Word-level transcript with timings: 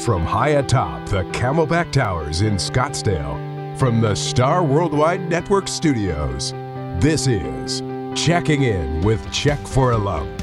from 0.00 0.24
high 0.24 0.50
atop 0.50 1.06
the 1.10 1.24
Camelback 1.24 1.92
Towers 1.92 2.40
in 2.40 2.54
Scottsdale, 2.54 3.78
from 3.78 4.00
the 4.00 4.14
Star 4.14 4.64
Worldwide 4.64 5.28
Network 5.28 5.68
studios, 5.68 6.52
this 6.98 7.26
is 7.26 7.82
Checking 8.14 8.62
In 8.62 9.02
with 9.02 9.30
Check 9.30 9.58
for 9.58 9.92
a 9.92 9.98
Lump. 9.98 10.42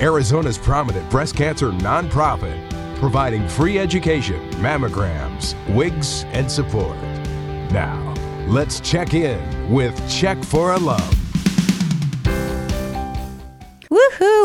Arizona's 0.00 0.58
prominent 0.58 1.08
breast 1.10 1.34
cancer 1.34 1.70
nonprofit, 1.70 2.68
providing 2.98 3.48
free 3.48 3.78
education, 3.78 4.50
mammograms, 4.60 5.54
wigs, 5.74 6.24
and 6.24 6.50
support. 6.50 6.96
Now, 7.72 8.14
let's 8.46 8.80
check 8.80 9.14
in 9.14 9.72
with 9.72 9.98
Check 10.10 10.42
for 10.44 10.74
a 10.74 10.78
Lump. 10.78 11.17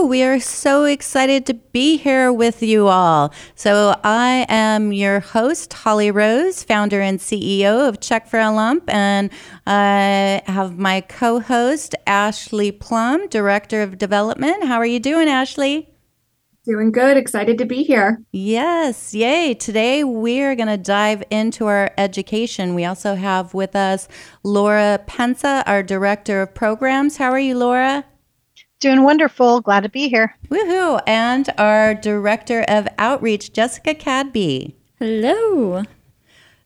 We 0.03 0.21
are 0.23 0.39
so 0.39 0.83
excited 0.83 1.45
to 1.45 1.53
be 1.53 1.95
here 1.95 2.31
with 2.31 2.61
you 2.61 2.89
all. 2.89 3.33
So, 3.55 3.97
I 4.03 4.45
am 4.49 4.91
your 4.91 5.21
host, 5.21 5.71
Holly 5.71 6.11
Rose, 6.11 6.61
founder 6.61 6.99
and 6.99 7.19
CEO 7.19 7.87
of 7.87 8.01
Check 8.01 8.27
for 8.27 8.37
a 8.37 8.51
Lump, 8.51 8.83
and 8.89 9.29
I 9.65 10.41
have 10.45 10.77
my 10.77 10.99
co 10.99 11.39
host, 11.39 11.95
Ashley 12.05 12.69
Plum, 12.71 13.29
Director 13.29 13.81
of 13.81 13.97
Development. 13.97 14.65
How 14.65 14.75
are 14.75 14.85
you 14.85 14.99
doing, 14.99 15.29
Ashley? 15.29 15.89
Doing 16.65 16.91
good. 16.91 17.15
Excited 17.15 17.57
to 17.59 17.65
be 17.65 17.83
here. 17.83 18.21
Yes. 18.33 19.13
Yay. 19.13 19.53
Today 19.53 20.03
we're 20.03 20.55
going 20.55 20.67
to 20.67 20.77
dive 20.77 21.23
into 21.29 21.67
our 21.67 21.91
education. 21.97 22.75
We 22.75 22.83
also 22.83 23.15
have 23.15 23.53
with 23.53 23.75
us 23.75 24.09
Laura 24.43 24.99
Pensa, 25.07 25.63
our 25.65 25.81
Director 25.81 26.41
of 26.41 26.53
Programs. 26.53 27.17
How 27.17 27.31
are 27.31 27.39
you, 27.39 27.57
Laura? 27.57 28.05
Doing 28.83 29.03
wonderful. 29.03 29.61
Glad 29.61 29.83
to 29.83 29.89
be 29.89 30.09
here. 30.09 30.35
Woohoo. 30.49 31.01
And 31.07 31.49
our 31.57 31.95
Director 31.95 32.65
of 32.67 32.85
Outreach, 32.97 33.53
Jessica 33.53 33.95
Cadby. 33.95 34.75
Hello. 34.99 35.83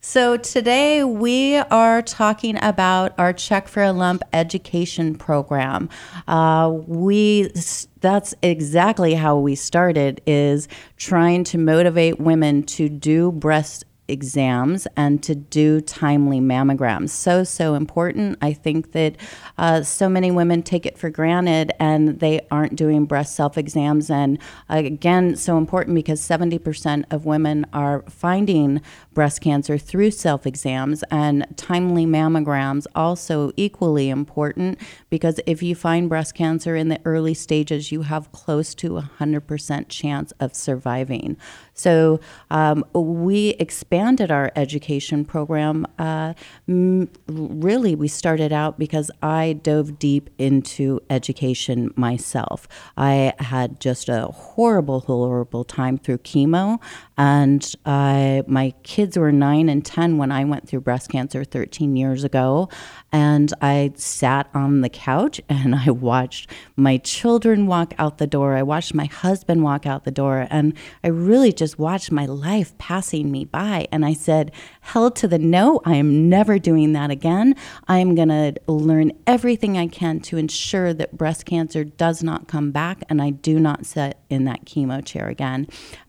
So, 0.02 0.36
today 0.36 1.03
we 1.03 1.58
are 1.58 2.02
talking 2.02 2.58
about 2.64 3.14
our 3.19 3.33
Check 3.33 3.67
for 3.67 3.83
a 3.83 3.92
Lump 3.92 4.23
education 4.33 5.14
program. 5.14 5.89
Uh, 6.27 6.73
we 6.88 7.52
that's 8.00 8.33
exactly 8.42 9.14
how 9.14 9.38
we 9.38 9.53
started 9.53 10.20
is 10.25 10.67
trying 10.95 11.44
to 11.44 11.59
motivate 11.59 12.20
women 12.20 12.64
to 12.64 12.89
do 12.89 13.31
breast 13.31 13.83
exams 14.08 14.88
and 14.95 15.22
to 15.23 15.36
do 15.36 15.81
timely 15.81 16.39
mammograms. 16.39 17.09
So, 17.09 17.44
so 17.44 17.75
important. 17.75 18.38
I 18.41 18.53
think 18.53 18.91
that 18.94 19.16
uh, 19.58 19.83
so 19.83 20.08
many 20.09 20.31
women 20.31 20.64
take 20.64 20.86
it 20.86 20.97
for 20.97 21.09
granted 21.09 21.72
and 21.80 22.19
they 22.19 22.45
aren't 22.52 22.75
doing 22.75 23.05
breast 23.05 23.36
self 23.36 23.58
exams. 23.58 24.09
And 24.09 24.39
again, 24.69 25.36
so 25.36 25.58
important 25.58 25.95
because 25.95 26.22
70% 26.22 27.05
of 27.11 27.25
women 27.25 27.66
are 27.73 28.03
finding 28.09 28.81
breast 29.17 29.41
cancer 29.41 29.80
through 29.80 30.11
self 30.11 30.45
exams 30.45 31.03
and 31.09 31.45
timely 31.55 32.05
mammograms 32.05 32.86
also 32.94 33.52
equally 33.58 34.09
important 34.09 34.80
because 35.09 35.39
if 35.47 35.64
you 35.64 35.73
find 35.73 36.08
breast 36.08 36.36
cancer 36.36 36.75
in 36.75 36.89
the 36.89 36.99
early 37.03 37.33
stages 37.33 37.92
you 37.92 38.03
have 38.03 38.31
close 38.31 38.75
to 38.75 38.97
a 38.97 39.09
100% 39.19 39.89
chance 39.89 40.31
of 40.39 40.53
surviving 40.53 41.36
so 41.78 42.20
um, 42.50 42.83
we 42.94 43.50
expanded 43.59 44.31
our 44.31 44.52
education 44.56 45.23
program. 45.23 45.86
Uh, 46.00 46.33
m- 46.67 47.09
really, 47.28 47.95
we 47.95 48.08
started 48.08 48.52
out 48.52 48.80
because 48.80 49.11
I 49.22 49.53
dove 49.61 50.00
deep 50.00 50.30
into 50.38 51.00
education 51.09 51.94
myself. 51.95 52.67
I 52.98 53.33
had 53.39 53.80
just 53.80 54.09
a 54.09 54.25
horrible, 54.25 55.02
horrible 55.02 55.64
time 55.64 55.98
through 56.00 56.20
chemo, 56.20 56.80
and 57.18 57.73
I, 57.86 58.44
my 58.46 58.73
kids 58.84 59.18
were 59.18 59.32
nine 59.32 59.70
and 59.70 59.84
10 59.84 60.18
when 60.18 60.32
I 60.32 60.44
went 60.46 60.68
through 60.68 60.82
breast 60.82 61.10
cancer 61.10 61.44
13 61.44 61.96
years 61.96 62.23
ago. 62.23 62.70
And 63.12 63.52
I 63.62 63.94
sat 63.96 64.50
on 64.54 64.82
the 64.82 64.89
couch 64.89 65.42
and 65.50 65.73
I 65.73 65.89
watched 65.89 66.52
my 66.76 66.98
children 66.98 67.66
walk 67.66 67.94
out 67.98 68.20
the 68.20 68.27
door. 68.27 68.56
I 68.56 68.64
watched 68.64 68.94
my 68.94 69.06
husband 69.06 69.64
walk 69.64 69.88
out 69.88 70.04
the 70.04 70.11
door. 70.11 70.48
And 70.52 70.73
I 71.04 71.08
really 71.08 71.52
just 71.52 71.80
watched 71.80 72.11
my 72.11 72.27
life 72.27 72.77
passing 72.77 73.32
me 73.32 73.45
by. 73.45 73.88
And 73.92 74.06
I 74.06 74.14
said, 74.14 74.52
Hell 74.82 75.10
to 75.11 75.27
the 75.27 75.39
no, 75.39 75.82
I 75.86 75.95
am 75.95 76.30
never 76.30 76.60
doing 76.60 76.94
that 76.94 77.10
again. 77.10 77.56
I 77.88 77.98
am 77.98 78.14
going 78.14 78.30
to 78.30 78.56
learn 78.67 79.11
everything 79.26 79.77
I 79.77 79.88
can 79.88 80.20
to 80.22 80.38
ensure 80.38 80.94
that 80.94 81.17
breast 81.17 81.45
cancer 81.45 81.83
does 81.83 82.22
not 82.22 82.48
come 82.48 82.72
back 82.72 83.04
and 83.10 83.22
I 83.22 83.32
do 83.32 83.60
not 83.60 83.86
sit 83.86 84.17
in 84.30 84.45
that 84.45 84.66
chemo 84.66 85.04
chair 85.04 85.27
again. 85.27 85.67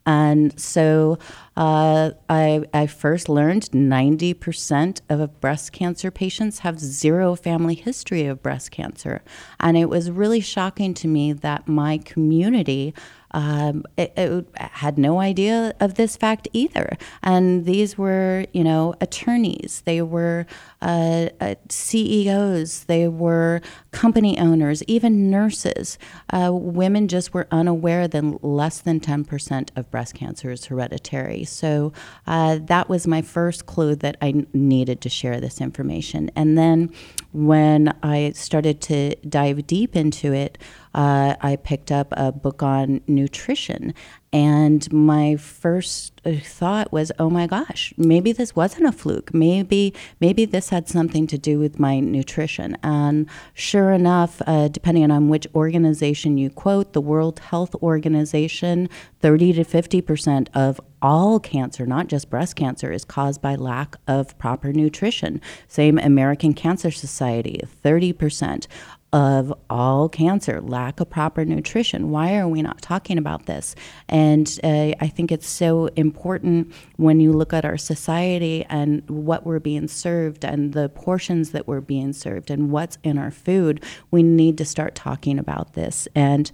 And 0.08 0.58
so 0.58 1.18
uh, 1.54 2.12
I, 2.30 2.64
I 2.72 2.86
first 2.86 3.28
learned 3.28 3.64
90% 3.72 5.02
of 5.10 5.38
breast 5.38 5.72
cancer 5.72 6.10
patients 6.10 6.60
have 6.60 6.80
zero 6.80 7.36
family 7.36 7.74
history 7.74 8.24
of 8.24 8.42
breast 8.42 8.70
cancer. 8.70 9.20
And 9.60 9.76
it 9.76 9.90
was 9.90 10.10
really 10.10 10.40
shocking 10.40 10.94
to 10.94 11.08
me 11.08 11.34
that 11.34 11.68
my 11.68 11.98
community 11.98 12.94
um, 13.32 13.84
it, 13.96 14.12
it 14.16 14.46
had 14.56 14.98
no 14.98 15.20
idea 15.20 15.74
of 15.80 15.94
this 15.94 16.16
fact 16.16 16.48
either. 16.52 16.96
And 17.22 17.64
these 17.64 17.98
were, 17.98 18.46
you 18.52 18.64
know, 18.64 18.94
attorneys, 19.00 19.82
they 19.84 20.02
were 20.02 20.46
uh, 20.80 21.28
uh, 21.40 21.54
CEOs, 21.68 22.84
they 22.84 23.08
were 23.08 23.60
company 23.90 24.38
owners, 24.38 24.82
even 24.84 25.30
nurses. 25.30 25.98
Uh, 26.30 26.50
women 26.52 27.08
just 27.08 27.34
were 27.34 27.46
unaware 27.50 28.08
that 28.08 28.44
less 28.44 28.80
than 28.80 29.00
10% 29.00 29.70
of 29.76 29.90
breast 29.90 30.14
cancer 30.14 30.50
is 30.50 30.66
hereditary. 30.66 31.44
So 31.44 31.92
uh, 32.26 32.58
that 32.62 32.88
was 32.88 33.06
my 33.06 33.22
first 33.22 33.66
clue 33.66 33.94
that 33.96 34.16
I 34.22 34.46
needed 34.52 35.00
to 35.02 35.08
share 35.08 35.40
this 35.40 35.60
information. 35.60 36.30
And 36.34 36.56
then 36.56 36.92
when 37.32 37.94
I 38.02 38.32
started 38.34 38.80
to 38.82 39.14
dive 39.16 39.66
deep 39.66 39.94
into 39.94 40.32
it, 40.32 40.58
uh, 40.98 41.36
I 41.40 41.54
picked 41.54 41.92
up 41.92 42.08
a 42.16 42.32
book 42.32 42.60
on 42.60 43.02
nutrition. 43.06 43.94
And 44.32 44.92
my 44.92 45.36
first 45.36 46.20
uh, 46.26 46.32
thought 46.42 46.92
was, 46.92 47.12
oh 47.20 47.30
my 47.30 47.46
gosh, 47.46 47.94
maybe 47.96 48.32
this 48.32 48.56
wasn't 48.56 48.86
a 48.86 48.92
fluke. 48.92 49.32
Maybe, 49.32 49.94
maybe 50.20 50.44
this 50.44 50.70
had 50.70 50.88
something 50.88 51.28
to 51.28 51.38
do 51.38 51.60
with 51.60 51.78
my 51.78 52.00
nutrition. 52.00 52.76
And 52.82 53.26
sure 53.54 53.92
enough, 53.92 54.42
uh, 54.46 54.68
depending 54.68 55.08
on 55.10 55.28
which 55.28 55.46
organization 55.54 56.36
you 56.36 56.50
quote, 56.50 56.94
the 56.94 57.00
World 57.00 57.38
Health 57.38 57.76
Organization, 57.76 58.90
30 59.20 59.52
to 59.54 59.64
50% 59.64 60.48
of 60.52 60.80
all 61.00 61.38
cancer, 61.38 61.86
not 61.86 62.08
just 62.08 62.28
breast 62.28 62.56
cancer, 62.56 62.92
is 62.92 63.04
caused 63.04 63.40
by 63.40 63.54
lack 63.54 63.96
of 64.08 64.36
proper 64.36 64.72
nutrition. 64.72 65.40
Same 65.68 65.96
American 65.96 66.54
Cancer 66.54 66.90
Society, 66.90 67.62
30% 67.84 68.66
of 69.12 69.52
all 69.70 70.08
cancer, 70.08 70.60
lack 70.60 71.00
of 71.00 71.08
proper 71.08 71.44
nutrition. 71.44 72.10
Why 72.10 72.36
are 72.36 72.48
we 72.48 72.60
not 72.60 72.82
talking 72.82 73.16
about 73.16 73.46
this? 73.46 73.74
And 74.08 74.58
uh, 74.62 74.92
I 75.00 75.08
think 75.08 75.32
it's 75.32 75.48
so 75.48 75.86
important 75.96 76.72
when 76.96 77.18
you 77.20 77.32
look 77.32 77.52
at 77.52 77.64
our 77.64 77.78
society 77.78 78.66
and 78.68 79.08
what 79.08 79.46
we're 79.46 79.60
being 79.60 79.88
served 79.88 80.44
and 80.44 80.74
the 80.74 80.90
portions 80.90 81.50
that 81.52 81.66
we're 81.66 81.80
being 81.80 82.12
served 82.12 82.50
and 82.50 82.70
what's 82.70 82.98
in 83.02 83.16
our 83.18 83.30
food. 83.30 83.82
We 84.10 84.22
need 84.22 84.58
to 84.58 84.64
start 84.64 84.94
talking 84.94 85.38
about 85.38 85.72
this. 85.72 86.06
And 86.14 86.50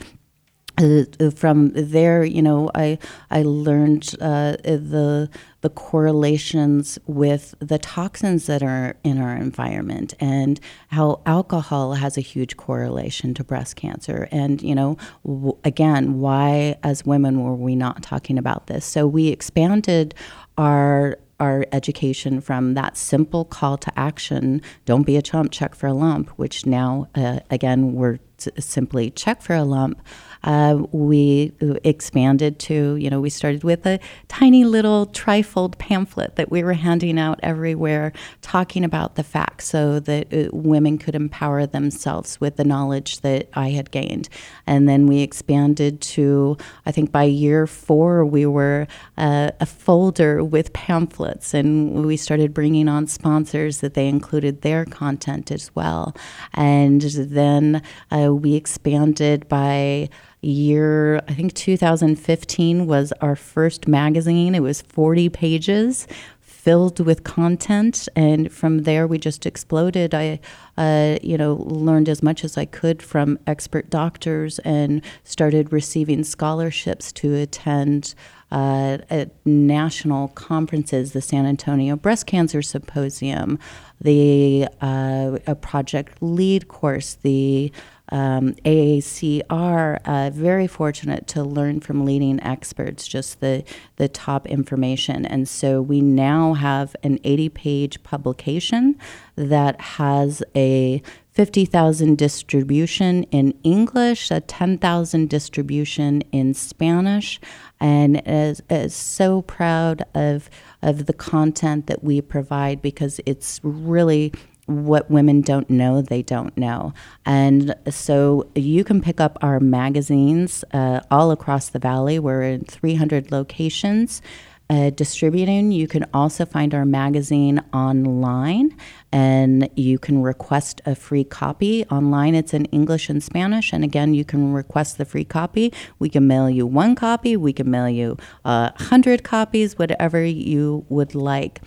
uh, 0.78 1.30
from 1.30 1.70
there, 1.74 2.24
you 2.24 2.42
know, 2.42 2.70
I 2.74 2.98
I 3.30 3.42
learned 3.42 4.14
uh, 4.20 4.56
the 4.62 5.28
the 5.60 5.70
correlations 5.70 6.98
with 7.06 7.54
the 7.60 7.78
toxins 7.78 8.46
that 8.46 8.62
are 8.62 8.96
in 9.04 9.18
our 9.18 9.36
environment 9.36 10.14
and 10.20 10.60
how 10.88 11.22
alcohol 11.26 11.94
has 11.94 12.18
a 12.18 12.20
huge 12.20 12.56
correlation 12.56 13.34
to 13.34 13.44
breast 13.44 13.76
cancer. 13.76 14.28
And 14.32 14.60
you 14.62 14.74
know, 14.74 14.96
w- 15.24 15.56
again, 15.64 16.18
why 16.20 16.76
as 16.82 17.04
women 17.04 17.42
were 17.42 17.54
we 17.54 17.76
not 17.76 18.02
talking 18.02 18.36
about 18.36 18.66
this? 18.66 18.84
So 18.84 19.06
we 19.06 19.28
expanded 19.28 20.14
our 20.58 21.18
our 21.40 21.66
education 21.72 22.40
from 22.40 22.74
that 22.74 22.96
simple 22.96 23.44
call 23.44 23.76
to 23.76 23.92
action 23.98 24.62
don't 24.84 25.02
be 25.02 25.16
a 25.16 25.22
chump 25.22 25.50
check 25.50 25.74
for 25.74 25.88
a 25.88 25.92
lump 25.92 26.28
which 26.30 26.64
now 26.64 27.08
uh, 27.16 27.40
again 27.50 27.92
we're 27.94 28.18
simply 28.58 29.10
check 29.10 29.42
for 29.42 29.54
a 29.54 29.64
lump 29.64 30.00
uh, 30.44 30.82
we 30.92 31.52
expanded 31.84 32.58
to, 32.58 32.96
you 32.96 33.08
know, 33.08 33.20
we 33.20 33.30
started 33.30 33.64
with 33.64 33.86
a 33.86 33.98
tiny 34.28 34.64
little 34.64 35.06
trifold 35.06 35.78
pamphlet 35.78 36.36
that 36.36 36.50
we 36.50 36.62
were 36.62 36.74
handing 36.74 37.18
out 37.18 37.40
everywhere, 37.42 38.12
talking 38.42 38.84
about 38.84 39.14
the 39.14 39.24
facts 39.24 39.66
so 39.66 39.98
that 39.98 40.32
uh, 40.32 40.48
women 40.52 40.98
could 40.98 41.14
empower 41.14 41.66
themselves 41.66 42.40
with 42.40 42.56
the 42.56 42.64
knowledge 42.64 43.22
that 43.22 43.48
I 43.54 43.70
had 43.70 43.90
gained. 43.90 44.28
And 44.66 44.86
then 44.86 45.06
we 45.06 45.20
expanded 45.20 46.02
to, 46.02 46.58
I 46.84 46.92
think 46.92 47.10
by 47.10 47.24
year 47.24 47.66
four, 47.66 48.24
we 48.26 48.44
were 48.44 48.86
uh, 49.16 49.50
a 49.60 49.66
folder 49.66 50.44
with 50.44 50.74
pamphlets, 50.74 51.54
and 51.54 52.04
we 52.04 52.18
started 52.18 52.52
bringing 52.52 52.86
on 52.86 53.06
sponsors 53.06 53.80
that 53.80 53.94
they 53.94 54.08
included 54.08 54.60
their 54.60 54.84
content 54.84 55.50
as 55.50 55.74
well. 55.74 56.14
And 56.52 57.00
then 57.00 57.82
uh, 58.10 58.33
we 58.34 58.54
expanded 58.54 59.48
by 59.48 60.08
year, 60.40 61.16
I 61.28 61.34
think 61.34 61.54
2015 61.54 62.86
was 62.86 63.12
our 63.20 63.36
first 63.36 63.88
magazine. 63.88 64.54
It 64.54 64.62
was 64.62 64.82
40 64.82 65.28
pages 65.30 66.06
filled 66.40 66.98
with 66.98 67.24
content 67.24 68.08
and 68.16 68.50
from 68.50 68.84
there 68.84 69.06
we 69.06 69.18
just 69.18 69.44
exploded 69.44 70.14
i 70.14 70.40
uh, 70.78 71.18
you 71.22 71.36
know 71.36 71.56
learned 71.56 72.08
as 72.08 72.22
much 72.22 72.42
as 72.42 72.56
i 72.56 72.64
could 72.64 73.02
from 73.02 73.38
expert 73.46 73.90
doctors 73.90 74.58
and 74.60 75.04
started 75.24 75.70
receiving 75.74 76.24
scholarships 76.24 77.12
to 77.12 77.34
attend 77.34 78.14
uh, 78.54 78.98
at 79.10 79.30
national 79.44 80.28
conferences, 80.28 81.12
the 81.12 81.20
San 81.20 81.44
Antonio 81.44 81.96
Breast 81.96 82.26
Cancer 82.26 82.62
Symposium, 82.62 83.58
the 84.00 84.68
uh, 84.80 85.54
Project 85.60 86.22
Lead 86.22 86.68
course, 86.68 87.18
the 87.22 87.72
um, 88.10 88.54
AACR, 88.64 89.98
uh, 90.04 90.30
very 90.30 90.66
fortunate 90.66 91.26
to 91.28 91.42
learn 91.42 91.80
from 91.80 92.04
leading 92.04 92.42
experts 92.42 93.08
just 93.08 93.40
the, 93.40 93.64
the 93.96 94.08
top 94.08 94.46
information. 94.46 95.24
And 95.24 95.48
so 95.48 95.80
we 95.80 96.00
now 96.00 96.54
have 96.54 96.94
an 97.02 97.18
80 97.24 97.48
page 97.50 98.02
publication 98.02 98.98
that 99.36 99.80
has 99.80 100.42
a 100.54 101.02
50,000 101.32 102.16
distribution 102.16 103.24
in 103.24 103.58
English, 103.64 104.30
a 104.30 104.40
10,000 104.40 105.28
distribution 105.28 106.20
in 106.30 106.54
Spanish, 106.54 107.40
and 107.80 108.22
is, 108.24 108.62
is 108.70 108.94
so 108.94 109.42
proud 109.42 110.04
of, 110.14 110.48
of 110.80 111.06
the 111.06 111.12
content 111.12 111.88
that 111.88 112.04
we 112.04 112.20
provide 112.20 112.80
because 112.80 113.20
it's 113.26 113.58
really 113.64 114.32
what 114.66 115.10
women 115.10 115.40
don't 115.40 115.68
know, 115.68 116.00
they 116.00 116.22
don't 116.22 116.56
know. 116.56 116.92
And 117.26 117.74
so 117.90 118.50
you 118.54 118.84
can 118.84 119.00
pick 119.00 119.20
up 119.20 119.38
our 119.42 119.60
magazines 119.60 120.64
uh, 120.72 121.00
all 121.10 121.30
across 121.30 121.68
the 121.68 121.78
valley. 121.78 122.18
We're 122.18 122.42
in 122.42 122.64
300 122.64 123.30
locations. 123.30 124.22
Uh, 124.70 124.88
distributing. 124.88 125.72
You 125.72 125.86
can 125.86 126.06
also 126.14 126.46
find 126.46 126.72
our 126.72 126.86
magazine 126.86 127.62
online 127.74 128.74
and 129.12 129.68
you 129.76 129.98
can 129.98 130.22
request 130.22 130.80
a 130.86 130.94
free 130.94 131.22
copy 131.22 131.84
online. 131.90 132.34
It's 132.34 132.54
in 132.54 132.64
English 132.66 133.10
and 133.10 133.22
Spanish. 133.22 133.74
And 133.74 133.84
again, 133.84 134.14
you 134.14 134.24
can 134.24 134.54
request 134.54 134.96
the 134.96 135.04
free 135.04 135.26
copy. 135.26 135.70
We 135.98 136.08
can 136.08 136.26
mail 136.26 136.48
you 136.48 136.66
one 136.66 136.94
copy, 136.94 137.36
we 137.36 137.52
can 137.52 137.70
mail 137.70 137.90
you 137.90 138.16
a 138.46 138.48
uh, 138.48 138.70
hundred 138.76 139.22
copies, 139.22 139.78
whatever 139.78 140.24
you 140.24 140.86
would 140.88 141.14
like. 141.14 141.60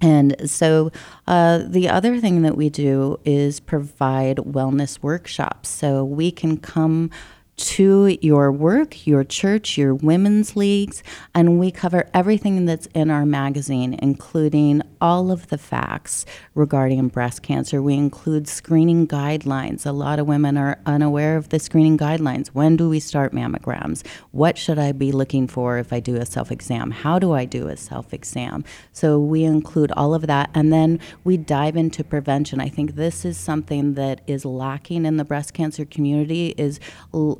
And 0.00 0.48
so, 0.48 0.92
uh, 1.26 1.62
the 1.66 1.88
other 1.88 2.20
thing 2.20 2.42
that 2.42 2.56
we 2.56 2.70
do 2.70 3.18
is 3.24 3.58
provide 3.60 4.36
wellness 4.38 5.02
workshops. 5.02 5.68
So, 5.68 6.04
we 6.04 6.30
can 6.30 6.56
come 6.56 7.10
to 7.58 8.16
your 8.20 8.52
work, 8.52 9.06
your 9.06 9.24
church, 9.24 9.76
your 9.76 9.94
women's 9.94 10.54
leagues, 10.54 11.02
and 11.34 11.58
we 11.58 11.70
cover 11.70 12.08
everything 12.14 12.66
that's 12.66 12.86
in 12.94 13.10
our 13.10 13.26
magazine, 13.26 13.98
including 14.00 14.80
all 15.00 15.30
of 15.30 15.48
the 15.48 15.58
facts 15.58 16.24
regarding 16.54 17.08
breast 17.08 17.42
cancer. 17.42 17.82
We 17.82 17.94
include 17.94 18.48
screening 18.48 19.08
guidelines. 19.08 19.84
A 19.84 19.92
lot 19.92 20.18
of 20.20 20.26
women 20.26 20.56
are 20.56 20.78
unaware 20.86 21.36
of 21.36 21.48
the 21.48 21.58
screening 21.58 21.98
guidelines. 21.98 22.48
When 22.48 22.76
do 22.76 22.88
we 22.88 23.00
start 23.00 23.32
mammograms? 23.32 24.06
What 24.30 24.56
should 24.56 24.78
I 24.78 24.92
be 24.92 25.10
looking 25.10 25.48
for 25.48 25.78
if 25.78 25.92
I 25.92 26.00
do 26.00 26.16
a 26.16 26.26
self 26.26 26.52
exam? 26.52 26.92
How 26.92 27.18
do 27.18 27.32
I 27.32 27.44
do 27.44 27.68
a 27.68 27.76
self 27.76 28.14
exam? 28.14 28.64
So 28.92 29.18
we 29.18 29.42
include 29.42 29.90
all 29.92 30.14
of 30.14 30.26
that, 30.28 30.50
and 30.54 30.72
then 30.72 31.00
we 31.24 31.36
dive 31.36 31.76
into 31.76 32.04
prevention. 32.04 32.60
I 32.60 32.68
think 32.68 32.94
this 32.94 33.24
is 33.24 33.36
something 33.36 33.94
that 33.94 34.20
is 34.28 34.44
lacking 34.44 35.04
in 35.04 35.16
the 35.16 35.24
breast 35.24 35.54
cancer 35.54 35.84
community 35.84 36.54
is 36.56 36.78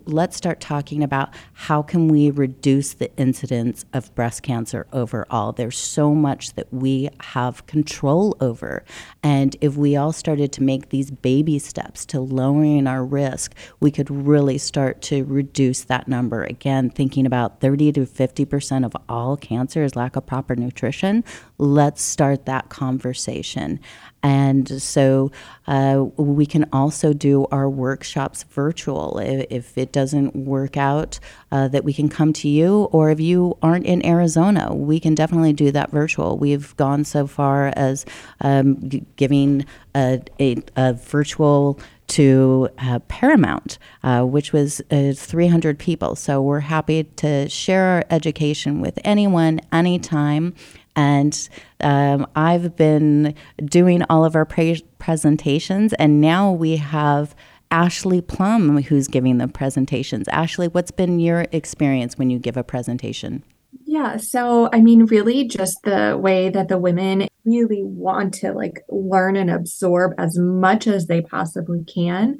let's 0.09 0.37
start 0.37 0.61
talking 0.61 1.03
about 1.03 1.35
how 1.53 1.83
can 1.83 2.09
we 2.09 2.31
reduce 2.31 2.95
the 2.95 3.15
incidence 3.17 3.85
of 3.93 4.15
breast 4.15 4.43
cancer 4.43 4.87
overall. 4.93 5.53
There's 5.53 5.77
so 5.77 6.15
much 6.15 6.55
that 6.55 6.73
we 6.73 7.11
have 7.21 7.67
control 7.67 8.37
over. 8.41 8.85
And 9.23 9.55
if 9.61 9.77
we 9.77 9.97
all 9.97 10.13
started 10.13 10.51
to 10.53 10.63
make 10.63 10.89
these 10.89 11.11
baby 11.11 11.59
steps 11.59 12.07
to 12.07 12.21
lowering 12.21 12.87
our 12.87 13.05
risk, 13.05 13.55
we 13.81 13.91
could 13.91 14.11
really 14.11 14.59
start 14.59 15.03
to 15.03 15.25
reduce 15.25 15.85
that 15.85 16.09
number. 16.09 16.43
Again, 16.43 16.89
thinking 16.89 17.27
about 17.27 17.61
30 17.61 17.93
to 17.93 18.01
50% 18.01 18.87
of 18.87 18.97
all 19.09 19.37
cancer 19.37 19.85
is 19.85 19.95
lack 19.95 20.17
of 20.17 20.25
proper 20.25 20.57
nutrition. 20.57 21.23
Let's 21.59 22.03
start 22.03 22.47
that 22.47 22.71
conversation. 22.71 23.81
And 24.23 24.83
so 24.83 25.31
uh, 25.67 26.07
we 26.17 26.45
can 26.47 26.67
also 26.73 27.13
do 27.13 27.47
our 27.53 27.69
workshops 27.71 28.43
virtual 28.43 29.19
if, 29.19 29.47
if 29.51 29.79
it 29.79 29.93
doesn't 29.93 30.35
work 30.35 30.77
out, 30.77 31.21
uh, 31.53 31.69
that 31.69 31.85
we 31.85 31.93
can 31.93 32.09
come 32.09 32.33
to 32.35 32.49
you. 32.49 32.89
Or 32.93 33.11
if 33.11 33.21
you 33.21 33.57
aren't 33.63 33.87
in 33.87 34.05
Arizona, 34.05 34.75
we 34.75 34.99
can 34.99 35.15
definitely 35.15 35.53
do 35.53 35.71
that 35.71 35.91
virtual. 35.91 36.37
We've 36.37 36.77
gone 36.77 37.05
so 37.05 37.27
far 37.27 37.73
as 37.77 38.05
um, 38.41 38.77
giving 39.17 39.65
a, 39.95 40.21
a, 40.41 40.57
a 40.77 40.95
virtual 40.95 41.79
to 42.09 42.69
uh, 42.79 42.99
Paramount, 43.09 43.79
uh, 44.03 44.23
which 44.23 44.53
was 44.53 44.81
uh, 44.91 45.13
300 45.15 45.79
people. 45.79 46.17
So 46.17 46.43
we're 46.43 46.61
happy 46.61 47.05
to 47.05 47.49
share 47.49 47.85
our 47.85 48.05
education 48.11 48.81
with 48.81 48.99
anyone, 49.05 49.61
anytime. 49.73 50.55
And 50.97 51.49
um, 51.81 52.27
I've 52.35 52.75
been 52.77 53.35
doing 53.65 54.03
all 54.11 54.25
of 54.25 54.35
our 54.35 54.45
pre- 54.45 54.85
presentations, 54.99 55.93
and 55.93 56.21
now 56.21 56.51
we 56.51 56.77
have 56.77 57.37
Ashley 57.71 58.21
Plum 58.21 58.83
who's 58.83 59.07
giving 59.07 59.39
the 59.39 59.47
presentations. 59.47 60.27
Ashley, 60.29 60.69
what's 60.69 60.91
been 60.91 61.21
your 61.21 61.47
experience 61.53 62.19
when 62.19 62.31
you 62.31 62.39
give 62.39 62.57
a 62.57 62.65
presentation? 62.65 63.45
Yeah, 63.91 64.19
so 64.19 64.69
I 64.71 64.83
mean, 64.83 65.07
really, 65.07 65.49
just 65.49 65.83
the 65.83 66.19
way 66.21 66.51
that 66.51 66.69
the 66.69 66.77
women 66.77 67.27
really 67.47 67.83
want 67.83 68.35
to 68.35 68.53
like 68.53 68.83
learn 68.91 69.35
and 69.35 69.51
absorb 69.51 70.13
as 70.19 70.37
much 70.39 70.87
as 70.87 71.07
they 71.07 71.23
possibly 71.23 71.85
can. 71.85 72.37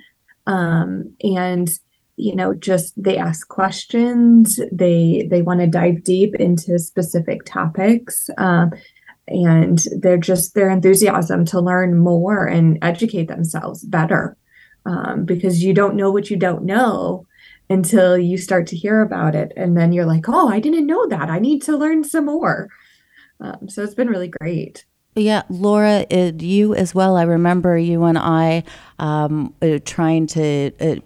Um, 0.47 1.15
and 1.25 1.71
you 2.17 2.35
know 2.35 2.53
just 2.53 3.03
they 3.03 3.17
ask 3.17 3.49
questions 3.49 4.61
they 4.73 5.27
they 5.31 5.41
want 5.41 5.61
to 5.61 5.67
dive 5.69 6.03
deep 6.03 6.35
into 6.35 6.79
specific 6.79 7.45
topics 7.45 8.29
um, 8.39 8.73
and 9.29 9.85
they're 10.01 10.19
just 10.19 10.55
their 10.55 10.69
enthusiasm 10.69 11.45
to 11.45 11.61
learn 11.61 11.97
more 11.97 12.45
and 12.45 12.77
educate 12.83 13.29
themselves 13.29 13.85
better 13.85 14.37
um, 14.85 15.25
because 15.25 15.63
you 15.63 15.73
don't 15.73 15.95
know 15.95 16.11
what 16.11 16.29
you 16.29 16.37
don't 16.37 16.65
know 16.65 17.25
until 17.71 18.19
you 18.19 18.39
start 18.39 18.67
to 18.67 18.77
hear 18.77 19.01
about 19.01 19.35
it 19.35 19.53
and 19.57 19.77
then 19.77 19.93
you're 19.93 20.07
like 20.07 20.29
oh 20.29 20.49
i 20.49 20.61
didn't 20.61 20.87
know 20.87 21.07
that 21.09 21.31
i 21.31 21.39
need 21.39 21.63
to 21.63 21.77
learn 21.77 22.05
some 22.05 22.27
more 22.27 22.69
um, 23.41 23.69
so 23.69 23.83
it's 23.83 23.95
been 23.95 24.09
really 24.09 24.29
great 24.29 24.85
yeah, 25.19 25.43
Laura, 25.49 26.07
it, 26.11 26.43
you 26.43 26.75
as 26.75 26.95
well. 26.95 27.17
I 27.17 27.25
remember 27.25 27.77
you 27.77 28.05
and 28.05 28.17
I 28.17 28.63
um, 29.01 29.53
uh, 29.61 29.79
trying 29.85 30.29
to 30.29 30.71
uh, 30.81 30.97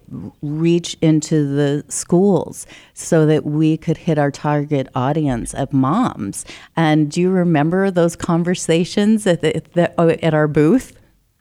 reach 0.41 0.95
into 1.01 1.47
the 1.47 1.83
schools 1.89 2.67
so 2.93 3.25
that 3.25 3.45
we 3.45 3.75
could 3.75 3.97
hit 3.97 4.19
our 4.19 4.29
target 4.29 4.87
audience 4.93 5.53
of 5.53 5.73
moms. 5.73 6.45
And 6.75 7.09
do 7.09 7.21
you 7.21 7.31
remember 7.31 7.89
those 7.89 8.15
conversations 8.15 9.25
at, 9.25 9.41
the, 9.41 9.63
the, 9.73 9.99
uh, 9.99 10.15
at 10.21 10.33
our 10.33 10.47
booth? 10.47 10.93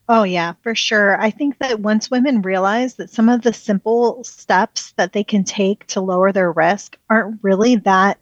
Oh, 0.08 0.24
yeah, 0.24 0.54
for 0.62 0.74
sure. 0.74 1.20
I 1.20 1.30
think 1.30 1.58
that 1.58 1.80
once 1.80 2.10
women 2.10 2.42
realize 2.42 2.96
that 2.96 3.10
some 3.10 3.28
of 3.28 3.42
the 3.42 3.52
simple 3.52 4.22
steps 4.24 4.92
that 4.92 5.12
they 5.12 5.24
can 5.24 5.44
take 5.44 5.86
to 5.88 6.00
lower 6.00 6.32
their 6.32 6.50
risk 6.52 6.98
aren't 7.08 7.38
really 7.42 7.76
that 7.76 8.18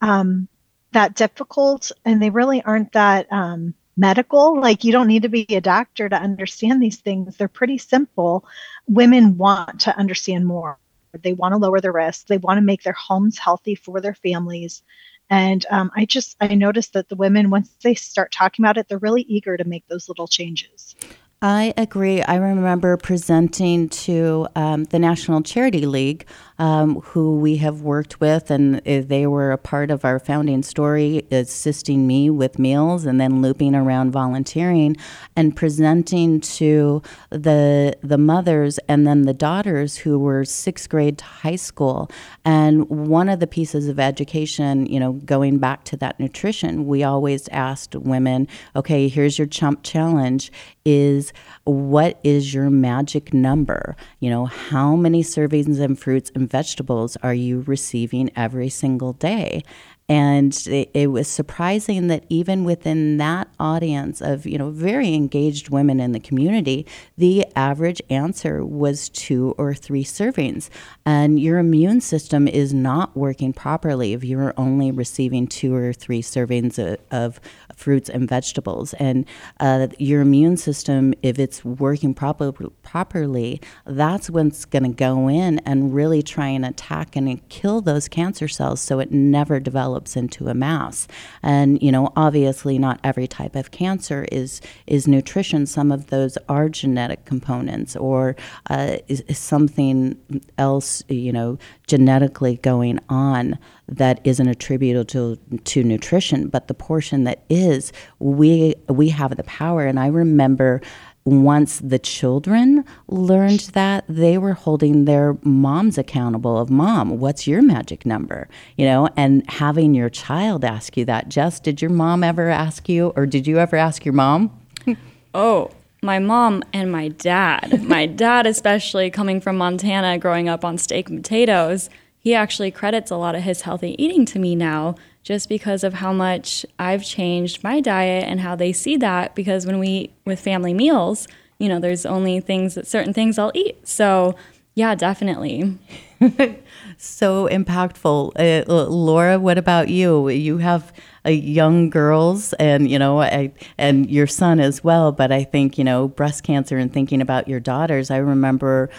um, 0.00 0.48
that 0.92 1.14
difficult, 1.14 1.92
and 2.04 2.22
they 2.22 2.30
really 2.30 2.62
aren't 2.62 2.92
that 2.92 3.32
um, 3.32 3.74
medical. 3.96 4.60
Like 4.60 4.84
you 4.84 4.92
don't 4.92 5.08
need 5.08 5.22
to 5.22 5.28
be 5.28 5.46
a 5.50 5.60
doctor 5.60 6.08
to 6.08 6.16
understand 6.16 6.82
these 6.82 7.00
things. 7.00 7.36
They're 7.36 7.48
pretty 7.48 7.78
simple. 7.78 8.44
Women 8.86 9.36
want 9.38 9.80
to 9.82 9.96
understand 9.96 10.46
more. 10.46 10.78
They 11.22 11.32
want 11.32 11.52
to 11.52 11.58
lower 11.58 11.80
the 11.80 11.92
risk. 11.92 12.26
They 12.26 12.38
want 12.38 12.58
to 12.58 12.62
make 12.62 12.82
their 12.82 12.92
homes 12.92 13.38
healthy 13.38 13.74
for 13.74 14.00
their 14.00 14.14
families. 14.14 14.82
And 15.30 15.64
um, 15.70 15.90
I 15.96 16.04
just 16.04 16.36
I 16.40 16.54
noticed 16.54 16.92
that 16.92 17.08
the 17.08 17.16
women 17.16 17.50
once 17.50 17.70
they 17.82 17.94
start 17.94 18.32
talking 18.32 18.64
about 18.64 18.76
it, 18.76 18.88
they're 18.88 18.98
really 18.98 19.22
eager 19.22 19.56
to 19.56 19.64
make 19.64 19.86
those 19.88 20.08
little 20.08 20.28
changes. 20.28 20.94
I 21.42 21.74
agree. 21.76 22.22
I 22.22 22.36
remember 22.36 22.96
presenting 22.96 23.90
to 23.90 24.48
um, 24.56 24.84
the 24.84 24.98
National 24.98 25.42
Charity 25.42 25.84
League, 25.84 26.24
um, 26.58 27.00
who 27.00 27.36
we 27.38 27.56
have 27.56 27.80
worked 27.82 28.20
with, 28.20 28.50
and 28.50 28.76
they 28.84 29.26
were 29.26 29.52
a 29.52 29.58
part 29.58 29.90
of 29.90 30.04
our 30.04 30.18
founding 30.18 30.62
story, 30.62 31.26
assisting 31.30 32.06
me 32.06 32.30
with 32.30 32.58
meals 32.58 33.04
and 33.06 33.20
then 33.20 33.42
looping 33.42 33.74
around 33.74 34.12
volunteering 34.12 34.96
and 35.36 35.56
presenting 35.56 36.40
to 36.40 37.02
the 37.30 37.96
the 38.02 38.18
mothers 38.18 38.78
and 38.88 39.06
then 39.06 39.22
the 39.22 39.34
daughters 39.34 39.96
who 39.96 40.18
were 40.18 40.44
sixth 40.44 40.88
grade 40.88 41.18
to 41.18 41.24
high 41.24 41.56
school. 41.56 42.10
And 42.44 42.88
one 42.88 43.28
of 43.28 43.40
the 43.40 43.46
pieces 43.46 43.88
of 43.88 43.98
education, 43.98 44.86
you 44.86 45.00
know, 45.00 45.12
going 45.12 45.58
back 45.58 45.84
to 45.84 45.96
that 45.98 46.20
nutrition, 46.20 46.86
we 46.86 47.02
always 47.02 47.48
asked 47.48 47.94
women, 47.94 48.46
okay, 48.76 49.08
here's 49.08 49.38
your 49.38 49.46
chump 49.46 49.82
challenge 49.82 50.52
is 50.84 51.32
what 51.64 52.20
is 52.22 52.54
your 52.54 52.70
magic 52.70 53.34
number? 53.34 53.96
You 54.20 54.30
know, 54.30 54.44
how 54.46 54.94
many 54.96 55.22
servings 55.22 55.80
of 55.80 55.98
fruits 55.98 56.30
and 56.34 56.44
and 56.44 56.50
vegetables 56.50 57.16
are 57.22 57.34
you 57.34 57.60
receiving 57.62 58.30
every 58.36 58.68
single 58.68 59.14
day? 59.14 59.62
And 60.06 60.54
it, 60.66 60.90
it, 60.92 61.06
was 61.06 61.28
surprising 61.28 62.08
that 62.08 62.24
even 62.28 62.64
within 62.64 63.16
that 63.16 63.48
audience 63.58 64.20
of, 64.20 64.44
you 64.44 64.58
know, 64.58 64.68
very 64.68 65.14
engaged 65.14 65.70
women 65.70 65.98
in 65.98 66.12
the 66.12 66.20
community, 66.20 66.86
the 67.16 67.46
average 67.56 68.02
answer 68.10 68.66
was 68.66 69.08
two 69.08 69.54
or 69.56 69.72
three 69.72 70.04
servings. 70.04 70.68
And 71.06 71.40
your 71.40 71.58
immune 71.58 72.02
system 72.02 72.46
is 72.46 72.74
not 72.74 73.16
working 73.16 73.54
properly 73.54 74.12
if 74.12 74.22
you're 74.22 74.52
only 74.58 74.90
receiving 74.90 75.46
two 75.46 75.74
or 75.74 75.94
three 75.94 76.20
servings 76.20 76.78
of, 76.78 76.98
of 77.10 77.40
fruits 77.74 78.10
and 78.10 78.28
vegetables. 78.28 78.92
And 78.94 79.24
uh, 79.58 79.88
your 79.98 80.20
immune 80.20 80.58
system, 80.58 81.14
if 81.22 81.38
it's 81.38 81.64
working 81.64 82.12
proper, 82.12 82.52
properly, 82.94 83.60
that's 83.86 84.30
when 84.30 84.46
it's 84.46 84.64
going 84.64 84.84
to 84.84 84.88
go 84.88 85.28
in 85.28 85.58
and 85.66 85.92
really 85.92 86.22
try 86.22 86.46
and 86.46 86.64
attack 86.64 87.16
and 87.16 87.48
kill 87.48 87.80
those 87.80 88.06
cancer 88.06 88.46
cells 88.46 88.80
so 88.80 89.00
it 89.00 89.10
never 89.10 89.58
develops 89.58 90.14
into 90.14 90.46
a 90.46 90.54
mass. 90.54 91.08
And 91.42 91.82
you 91.82 91.90
know, 91.90 92.12
obviously, 92.14 92.78
not 92.78 93.00
every 93.02 93.26
type 93.26 93.56
of 93.56 93.72
cancer 93.72 94.26
is 94.30 94.60
is 94.86 95.08
nutrition. 95.08 95.66
Some 95.66 95.90
of 95.90 96.06
those 96.06 96.38
are 96.48 96.68
genetic 96.68 97.24
components, 97.24 97.96
or 97.96 98.36
uh, 98.70 98.98
is, 99.08 99.22
is 99.22 99.40
something 99.40 100.16
else, 100.56 101.02
you 101.08 101.32
know, 101.32 101.58
genetically 101.88 102.58
going 102.58 103.00
on 103.08 103.58
that 103.88 104.20
isn't 104.22 104.48
attributable 104.48 105.04
to, 105.04 105.36
to 105.64 105.82
nutrition. 105.82 106.48
But 106.48 106.68
the 106.68 106.74
portion 106.74 107.24
that 107.24 107.42
is, 107.50 107.92
we 108.20 108.76
we 108.88 109.08
have 109.08 109.36
the 109.36 109.42
power. 109.42 109.84
And 109.84 109.98
I 109.98 110.06
remember 110.06 110.80
once 111.24 111.80
the 111.80 111.98
children 111.98 112.84
learned 113.08 113.60
that 113.72 114.04
they 114.08 114.36
were 114.36 114.52
holding 114.52 115.04
their 115.04 115.36
moms 115.42 115.96
accountable 115.96 116.58
of 116.58 116.68
mom 116.68 117.18
what's 117.18 117.46
your 117.46 117.62
magic 117.62 118.04
number? 118.04 118.48
You 118.76 118.86
know 118.86 119.08
and 119.16 119.48
having 119.50 119.94
your 119.94 120.10
child 120.10 120.64
ask 120.64 120.96
you 120.96 121.04
that 121.06 121.28
jess 121.28 121.60
did 121.60 121.80
your 121.80 121.90
mom 121.90 122.22
ever 122.22 122.50
ask 122.50 122.88
you 122.88 123.12
or 123.16 123.26
did 123.26 123.46
you 123.46 123.58
ever 123.58 123.76
ask 123.76 124.04
your 124.04 124.14
mom? 124.14 124.50
Oh 125.36 125.72
my 126.00 126.20
mom 126.20 126.62
and 126.72 126.92
my 126.92 127.08
dad. 127.08 127.82
My 127.82 128.06
dad 128.06 128.46
especially 128.46 129.10
coming 129.10 129.40
from 129.40 129.56
montana 129.56 130.18
growing 130.18 130.48
up 130.48 130.64
on 130.64 130.78
steak 130.78 131.08
and 131.08 131.22
potatoes 131.22 131.90
he 132.24 132.34
actually 132.34 132.70
credits 132.70 133.10
a 133.10 133.16
lot 133.16 133.34
of 133.34 133.42
his 133.42 133.62
healthy 133.62 134.02
eating 134.02 134.24
to 134.24 134.38
me 134.38 134.54
now 134.54 134.94
just 135.24 135.48
because 135.48 135.82
of 135.82 135.94
how 135.94 136.12
much 136.12 136.64
I've 136.78 137.02
changed 137.02 137.64
my 137.64 137.80
diet 137.80 138.24
and 138.24 138.40
how 138.40 138.54
they 138.54 138.72
see 138.72 138.96
that. 138.98 139.34
Because 139.34 139.66
when 139.66 139.78
we 139.78 139.88
eat 139.88 140.14
with 140.24 140.38
family 140.38 140.74
meals, 140.74 141.26
you 141.58 141.68
know, 141.68 141.80
there's 141.80 142.04
only 142.06 142.40
things 142.40 142.74
that 142.74 142.86
certain 142.86 143.14
things 143.14 143.38
I'll 143.38 143.52
eat. 143.54 143.88
So, 143.88 144.36
yeah, 144.74 144.94
definitely. 144.94 145.78
so 146.98 147.48
impactful. 147.48 148.32
Uh, 148.38 148.70
Laura, 148.70 149.38
what 149.40 149.56
about 149.56 149.88
you? 149.88 150.28
You 150.28 150.58
have 150.58 150.92
uh, 151.24 151.30
young 151.30 151.88
girls 151.88 152.52
and, 152.54 152.90
you 152.90 152.98
know, 152.98 153.22
I, 153.22 153.52
and 153.78 154.10
your 154.10 154.26
son 154.26 154.60
as 154.60 154.84
well. 154.84 155.10
But 155.10 155.32
I 155.32 155.42
think, 155.42 155.78
you 155.78 155.84
know, 155.84 156.08
breast 156.08 156.42
cancer 156.42 156.76
and 156.76 156.92
thinking 156.92 157.22
about 157.22 157.48
your 157.48 157.60
daughters, 157.60 158.10
I 158.10 158.18
remember 158.18 158.90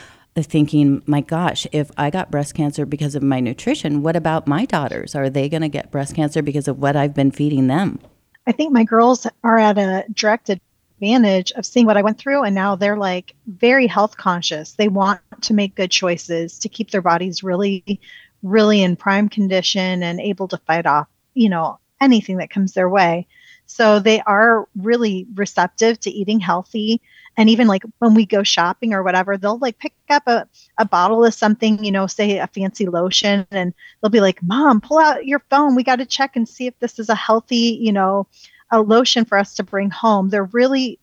thinking, 0.44 1.02
my 1.06 1.22
gosh, 1.22 1.66
if 1.72 1.90
I 1.98 2.10
got 2.10 2.32
breast 2.32 2.56
cancer 2.56 2.86
because 2.86 3.16
of 3.16 3.24
my 3.24 3.40
nutrition, 3.40 4.04
what 4.04 4.16
about 4.16 4.48
my 4.48 4.66
daughters? 4.66 5.16
Are 5.16 5.30
they 5.30 5.48
going 5.48 5.62
to 5.62 5.70
get 5.70 5.92
breast 5.92 6.16
cancer 6.16 6.42
because 6.42 6.68
of 6.68 6.80
what 6.80 6.96
I've 6.96 7.14
been 7.14 7.32
feeding 7.32 7.68
them? 7.68 8.00
I 8.46 8.52
think 8.52 8.74
my 8.74 8.84
girls 8.84 9.26
are 9.44 9.58
at 9.58 9.78
a 9.78 10.06
direct 10.14 10.50
advantage 10.50 11.52
of 11.54 11.66
seeing 11.66 11.86
what 11.86 11.98
I 11.98 12.02
went 12.02 12.18
through, 12.18 12.44
and 12.44 12.54
now 12.54 12.76
they're 12.76 12.98
like 12.98 13.34
very 13.48 13.88
health 13.88 14.18
conscious. 14.18 14.74
They 14.74 14.88
want 14.88 15.22
to 15.42 15.54
make 15.54 15.76
good 15.76 15.92
choices 15.92 16.60
to 16.60 16.70
keep 16.70 16.92
their 16.92 17.02
bodies 17.02 17.44
really, 17.44 18.00
really 18.44 18.84
in 18.84 18.96
prime 18.98 19.30
condition 19.30 20.04
and 20.04 20.20
able 20.20 20.48
to 20.50 20.58
fight 20.58 20.86
off, 20.86 21.08
you 21.34 21.50
know, 21.50 21.80
anything 22.02 22.38
that 22.38 22.50
comes 22.50 22.74
their 22.74 22.90
way. 22.90 23.28
So 23.68 24.00
they 24.00 24.22
are 24.22 24.68
really 24.76 25.28
receptive 25.34 26.00
to 26.02 26.12
eating 26.12 26.40
healthy 26.40 27.02
and 27.38 27.50
even 27.50 27.68
like 27.68 27.84
when 28.00 28.14
we 28.14 28.26
go 28.26 28.44
shopping 28.44 28.94
or 28.94 29.04
whatever 29.04 29.38
they'll 29.38 29.58
like 29.58 29.78
pick 29.78 29.94
up 30.10 30.24
a, 30.28 30.48
a 30.78 30.86
bottle 30.86 31.24
of 31.24 31.34
something 31.34 31.84
you 31.84 31.92
know 31.92 32.08
say 32.08 32.38
a 32.38 32.48
fancy 32.48 32.88
lotion 32.88 33.46
and 33.52 33.74
they'll 34.02 34.10
be 34.10 34.22
like 34.22 34.42
mom 34.44 34.82
pull 34.82 34.98
out 34.98 35.26
your 35.26 35.40
phone. 35.50 35.76
We 35.76 35.84
got 35.84 35.98
to 35.98 36.06
check 36.06 36.36
and 36.36 36.48
see 36.48 36.68
if 36.68 36.78
this 36.80 37.00
is 37.00 37.10
a 37.10 37.16
healthy 37.16 37.78
you 37.82 37.92
know 37.92 38.28
a 38.72 38.82
lotion 38.82 39.26
for 39.26 39.38
us 39.38 39.54
to 39.56 39.64
bring 39.64 39.90
home. 39.90 40.30
They're 40.30 40.46
really 40.46 41.00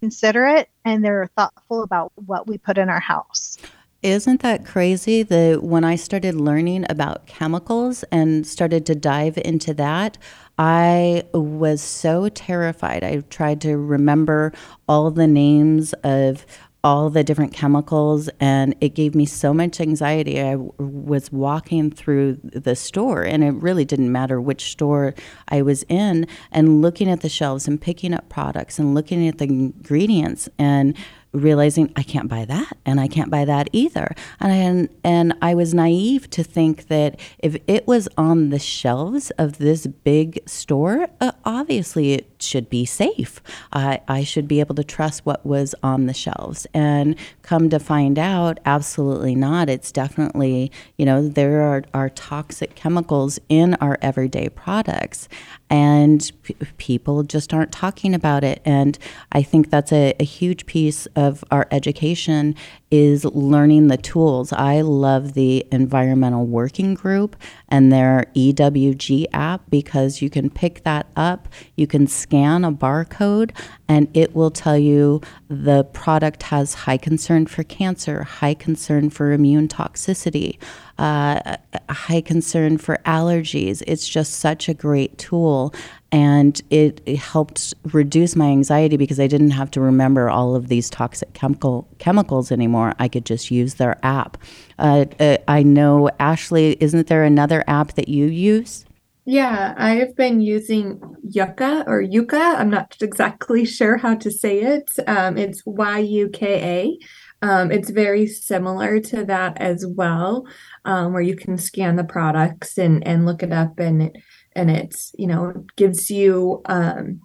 considerate 0.00 0.68
and 0.84 1.04
they're 1.04 1.30
thoughtful 1.36 1.82
about 1.82 2.12
what 2.14 2.46
we 2.46 2.58
put 2.58 2.78
in 2.78 2.88
our 2.88 3.00
house. 3.00 3.58
Isn't 4.02 4.42
that 4.42 4.64
crazy 4.64 5.22
that 5.24 5.62
when 5.62 5.82
I 5.82 5.96
started 5.96 6.34
learning 6.34 6.86
about 6.88 7.26
chemicals 7.26 8.04
and 8.12 8.46
started 8.46 8.86
to 8.86 8.94
dive 8.94 9.38
into 9.38 9.74
that, 9.74 10.18
I 10.58 11.24
was 11.34 11.82
so 11.82 12.28
terrified. 12.30 13.04
I 13.04 13.20
tried 13.28 13.60
to 13.62 13.76
remember 13.76 14.52
all 14.88 15.10
the 15.10 15.26
names 15.26 15.92
of 16.02 16.46
all 16.86 17.10
the 17.10 17.24
different 17.24 17.52
chemicals 17.52 18.30
and 18.38 18.72
it 18.80 18.94
gave 18.94 19.12
me 19.12 19.26
so 19.26 19.52
much 19.52 19.80
anxiety. 19.80 20.40
I 20.40 20.54
was 20.54 21.32
walking 21.32 21.90
through 21.90 22.38
the 22.44 22.76
store 22.76 23.24
and 23.24 23.42
it 23.42 23.54
really 23.54 23.84
didn't 23.84 24.12
matter 24.12 24.40
which 24.40 24.70
store 24.70 25.12
I 25.48 25.62
was 25.62 25.82
in 25.88 26.28
and 26.52 26.80
looking 26.82 27.10
at 27.10 27.22
the 27.22 27.28
shelves 27.28 27.66
and 27.66 27.80
picking 27.80 28.14
up 28.14 28.28
products 28.28 28.78
and 28.78 28.94
looking 28.94 29.26
at 29.26 29.38
the 29.38 29.46
ingredients 29.46 30.48
and 30.60 30.96
realizing 31.32 31.92
I 31.96 32.02
can't 32.02 32.28
buy 32.28 32.44
that 32.44 32.76
and 32.84 33.00
I 33.00 33.08
can't 33.08 33.30
buy 33.30 33.44
that 33.44 33.68
either. 33.72 34.14
And 34.40 34.88
and 35.04 35.34
I 35.42 35.54
was 35.54 35.74
naive 35.74 36.30
to 36.30 36.42
think 36.42 36.88
that 36.88 37.20
if 37.38 37.56
it 37.66 37.86
was 37.86 38.08
on 38.16 38.50
the 38.50 38.58
shelves 38.58 39.30
of 39.32 39.58
this 39.58 39.86
big 39.86 40.40
store, 40.46 41.08
uh, 41.20 41.32
obviously 41.44 42.12
it 42.12 42.35
should 42.46 42.70
be 42.70 42.84
safe. 42.84 43.42
I, 43.72 44.00
I 44.08 44.24
should 44.24 44.46
be 44.48 44.60
able 44.60 44.74
to 44.76 44.84
trust 44.84 45.26
what 45.26 45.44
was 45.44 45.74
on 45.82 46.06
the 46.06 46.14
shelves. 46.14 46.66
And 46.72 47.16
come 47.42 47.68
to 47.70 47.78
find 47.78 48.18
out, 48.18 48.58
absolutely 48.64 49.34
not. 49.34 49.68
It's 49.68 49.92
definitely, 49.92 50.70
you 50.96 51.04
know, 51.04 51.26
there 51.28 51.62
are, 51.62 51.84
are 51.92 52.08
toxic 52.10 52.74
chemicals 52.74 53.38
in 53.48 53.74
our 53.74 53.98
everyday 54.00 54.48
products 54.48 55.28
and 55.68 56.30
p- 56.42 56.56
people 56.78 57.22
just 57.22 57.52
aren't 57.52 57.72
talking 57.72 58.14
about 58.14 58.44
it. 58.44 58.62
And 58.64 58.98
I 59.32 59.42
think 59.42 59.70
that's 59.70 59.92
a, 59.92 60.14
a 60.20 60.24
huge 60.24 60.66
piece 60.66 61.06
of 61.16 61.44
our 61.50 61.66
education 61.70 62.54
is 62.90 63.24
learning 63.24 63.88
the 63.88 63.96
tools. 63.96 64.52
I 64.52 64.80
love 64.80 65.34
the 65.34 65.66
Environmental 65.72 66.46
Working 66.46 66.94
Group 66.94 67.36
and 67.68 67.92
their 67.92 68.26
EWG 68.34 69.26
app 69.32 69.62
because 69.68 70.22
you 70.22 70.30
can 70.30 70.50
pick 70.50 70.84
that 70.84 71.08
up, 71.16 71.48
you 71.76 71.86
can 71.86 72.06
scan 72.06 72.64
a 72.64 72.70
barcode, 72.70 73.50
and 73.88 74.08
it 74.14 74.34
will 74.34 74.50
tell 74.50 74.78
you 74.78 75.20
the 75.48 75.84
product 75.84 76.44
has 76.44 76.74
high 76.74 76.96
concern 76.96 77.46
for 77.46 77.64
cancer, 77.64 78.22
high 78.22 78.54
concern 78.54 79.10
for 79.10 79.32
immune 79.32 79.68
toxicity, 79.68 80.58
uh, 80.98 81.56
high 81.90 82.20
concern 82.20 82.78
for 82.78 82.98
allergies. 83.04 83.82
It's 83.86 84.08
just 84.08 84.34
such 84.34 84.68
a 84.68 84.74
great 84.74 85.18
tool 85.18 85.74
and 86.12 86.62
it, 86.70 87.00
it, 87.04 87.18
helped 87.18 87.74
reduce 87.92 88.36
my 88.36 88.46
anxiety 88.46 88.96
because 88.96 89.20
I 89.20 89.26
didn't 89.26 89.50
have 89.50 89.70
to 89.72 89.80
remember 89.80 90.30
all 90.30 90.54
of 90.54 90.68
these 90.68 90.88
toxic 90.88 91.32
chemical 91.34 91.86
chemicals 91.98 92.50
anymore. 92.52 92.94
I 92.98 93.08
could 93.08 93.26
just 93.26 93.50
use 93.50 93.74
their 93.74 93.98
app. 94.02 94.38
Uh, 94.78 95.06
uh, 95.20 95.38
I 95.48 95.62
know 95.62 96.08
Ashley, 96.18 96.76
isn't 96.80 97.08
there 97.08 97.24
another 97.24 97.64
app 97.66 97.94
that 97.94 98.08
you 98.08 98.26
use? 98.26 98.86
Yeah, 99.28 99.74
I 99.76 99.96
have 99.96 100.14
been 100.14 100.40
using 100.40 101.00
Yuka 101.28 101.84
or 101.88 102.00
Yuka. 102.00 102.60
I'm 102.60 102.70
not 102.70 102.96
exactly 103.00 103.64
sure 103.78 103.96
how 103.96 104.14
to 104.14 104.30
say 104.30 104.60
it. 104.60 104.92
Um, 105.08 105.36
it's 105.36 105.66
Y 105.66 105.98
U 105.98 106.28
K 106.28 106.62
A. 106.62 106.98
Um, 107.42 107.70
it's 107.70 107.90
very 107.90 108.26
similar 108.26 108.98
to 109.00 109.24
that 109.26 109.58
as 109.60 109.86
well, 109.86 110.46
um, 110.84 111.12
where 111.12 111.22
you 111.22 111.36
can 111.36 111.58
scan 111.58 111.96
the 111.96 112.04
products 112.04 112.78
and 112.78 113.06
and 113.06 113.26
look 113.26 113.42
it 113.42 113.52
up 113.52 113.78
and 113.78 114.02
it 114.02 114.16
and 114.54 114.70
it's 114.70 115.12
you 115.18 115.26
know 115.26 115.64
gives 115.76 116.10
you 116.10 116.62
um 116.64 117.20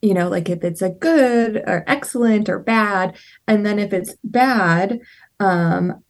you 0.00 0.14
know 0.14 0.28
like 0.28 0.48
if 0.48 0.62
it's 0.62 0.82
a 0.82 0.90
good 0.90 1.56
or 1.66 1.82
excellent 1.88 2.48
or 2.48 2.60
bad 2.60 3.16
and 3.48 3.66
then 3.66 3.78
if 3.80 3.92
it's 3.92 4.14
bad 4.22 5.00
um 5.40 6.02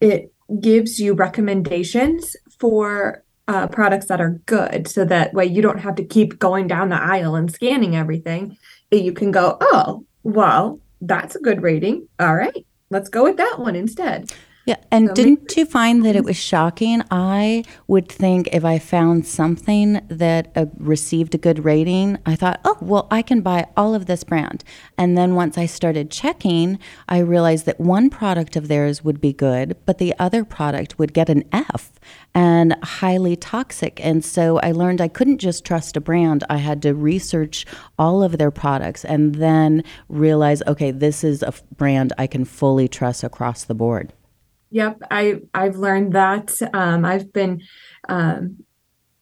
it 0.00 0.32
gives 0.60 0.98
you 0.98 1.14
recommendations 1.14 2.34
for 2.58 3.22
uh, 3.48 3.66
products 3.66 4.06
that 4.06 4.20
are 4.20 4.40
good 4.44 4.86
so 4.86 5.04
that 5.04 5.32
way 5.32 5.44
you 5.44 5.62
don't 5.62 5.80
have 5.80 5.94
to 5.94 6.04
keep 6.04 6.38
going 6.38 6.66
down 6.66 6.90
the 6.90 7.00
aisle 7.00 7.34
and 7.34 7.50
scanning 7.50 7.96
everything. 7.96 8.56
You 8.90 9.12
can 9.12 9.30
go 9.30 9.56
oh 9.60 10.04
well 10.22 10.80
that's 11.00 11.36
a 11.36 11.40
good 11.40 11.62
rating. 11.62 12.08
All 12.18 12.34
right 12.34 12.64
let's 12.90 13.08
go 13.08 13.22
with 13.22 13.36
that 13.36 13.58
one 13.58 13.76
instead 13.76 14.30
Yeah, 14.68 14.76
and 14.90 15.08
So 15.08 15.14
didn't 15.14 15.56
you 15.56 15.64
find 15.64 16.04
that 16.04 16.14
it 16.14 16.24
was 16.24 16.36
shocking? 16.36 17.02
I 17.10 17.64
would 17.86 18.06
think 18.06 18.50
if 18.52 18.66
I 18.66 18.78
found 18.78 19.24
something 19.24 20.02
that 20.08 20.52
uh, 20.54 20.66
received 20.76 21.34
a 21.34 21.38
good 21.38 21.64
rating, 21.64 22.18
I 22.26 22.36
thought, 22.36 22.60
oh, 22.66 22.76
well, 22.82 23.08
I 23.10 23.22
can 23.22 23.40
buy 23.40 23.68
all 23.78 23.94
of 23.94 24.04
this 24.04 24.24
brand. 24.24 24.64
And 24.98 25.16
then 25.16 25.34
once 25.34 25.56
I 25.56 25.64
started 25.64 26.10
checking, 26.10 26.78
I 27.08 27.20
realized 27.20 27.64
that 27.64 27.80
one 27.80 28.10
product 28.10 28.56
of 28.56 28.68
theirs 28.68 29.02
would 29.02 29.22
be 29.22 29.32
good, 29.32 29.74
but 29.86 29.96
the 29.96 30.14
other 30.18 30.44
product 30.44 30.98
would 30.98 31.14
get 31.14 31.30
an 31.30 31.44
F 31.50 31.90
and 32.34 32.76
highly 32.82 33.36
toxic. 33.36 34.04
And 34.04 34.22
so 34.22 34.58
I 34.58 34.72
learned 34.72 35.00
I 35.00 35.08
couldn't 35.08 35.38
just 35.38 35.64
trust 35.64 35.96
a 35.96 36.00
brand. 36.02 36.44
I 36.50 36.58
had 36.58 36.82
to 36.82 36.92
research 36.92 37.64
all 37.98 38.22
of 38.22 38.36
their 38.36 38.50
products 38.50 39.02
and 39.02 39.36
then 39.36 39.82
realize, 40.10 40.60
okay, 40.66 40.90
this 40.90 41.24
is 41.24 41.42
a 41.42 41.48
f- 41.48 41.62
brand 41.74 42.12
I 42.18 42.26
can 42.26 42.44
fully 42.44 42.86
trust 42.86 43.24
across 43.24 43.64
the 43.64 43.74
board. 43.74 44.12
Yep, 44.70 45.02
I 45.10 45.40
I've 45.54 45.76
learned 45.76 46.12
that. 46.12 46.52
Um, 46.74 47.04
I've 47.04 47.32
been 47.32 47.62
um, 48.08 48.64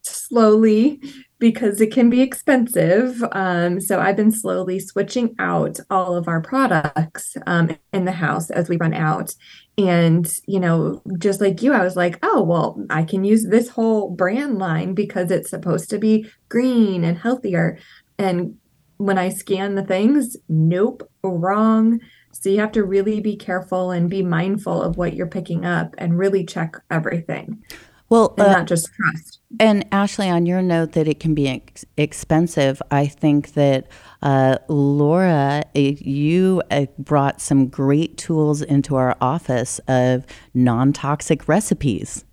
slowly 0.03 1.01
because 1.39 1.81
it 1.81 1.93
can 1.93 2.09
be 2.09 2.23
expensive. 2.23 3.23
Um, 3.33 3.81
so 3.81 4.01
I've 4.01 4.17
been 4.17 4.33
slowly 4.33 4.81
switching 4.81 5.35
out 5.39 5.79
all 5.91 6.17
of 6.17 6.29
our 6.29 6.41
products 6.41 7.37
um, 7.47 7.77
in 7.93 8.07
the 8.07 8.13
house 8.13 8.51
as 8.51 8.69
we 8.69 8.77
run 8.79 8.95
out. 8.95 9.35
And 9.79 10.29
you 10.47 10.59
know, 10.59 11.03
just 11.19 11.41
like 11.41 11.63
you, 11.63 11.73
I 11.73 11.85
was 11.85 11.97
like, 11.97 12.19
oh 12.23 12.43
well, 12.43 12.83
I 12.91 13.05
can 13.05 13.25
use 13.25 13.47
this 13.47 13.69
whole 13.69 14.11
brand 14.11 14.59
line 14.59 14.95
because 14.95 15.31
it's 15.31 15.51
supposed 15.51 15.91
to 15.91 15.99
be 15.99 16.31
green 16.49 17.05
and 17.05 17.19
healthier. 17.19 17.79
And 18.19 18.57
when 18.99 19.19
I 19.19 19.29
scan 19.29 19.75
the 19.75 19.83
things, 19.85 20.37
nope, 20.49 21.09
wrong. 21.23 22.01
So 22.33 22.51
you 22.51 22.61
have 22.61 22.73
to 22.73 22.85
really 22.85 23.21
be 23.21 23.37
careful 23.37 23.91
and 23.91 24.11
be 24.11 24.23
mindful 24.23 24.83
of 24.83 24.97
what 24.97 25.15
you're 25.15 25.27
picking 25.27 25.65
up 25.65 25.95
and 25.99 26.19
really 26.19 26.45
check 26.45 26.77
everything 26.91 27.63
Well, 28.11 28.35
and 28.37 28.47
uh, 28.49 28.53
not 28.53 28.67
just 28.67 28.91
trust. 28.93 29.41
and 29.59 29.87
Ashley, 29.91 30.29
on 30.29 30.45
your 30.45 30.61
note 30.61 30.93
that 30.93 31.09
it 31.09 31.19
can 31.19 31.35
be 31.35 31.49
ex- 31.49 31.85
expensive, 31.97 32.83
I 32.91 33.07
think 33.07 33.55
that 33.55 33.87
uh, 34.23 34.59
Laura, 34.69 35.63
uh, 35.75 35.79
you 35.81 36.63
uh, 36.71 36.87
brought 36.99 37.41
some 37.41 37.69
great 37.69 38.19
tools 38.19 38.61
into 38.61 38.97
our 38.97 39.17
office 39.21 39.81
of 39.89 40.25
non-toxic 40.53 41.49
recipes. 41.49 42.25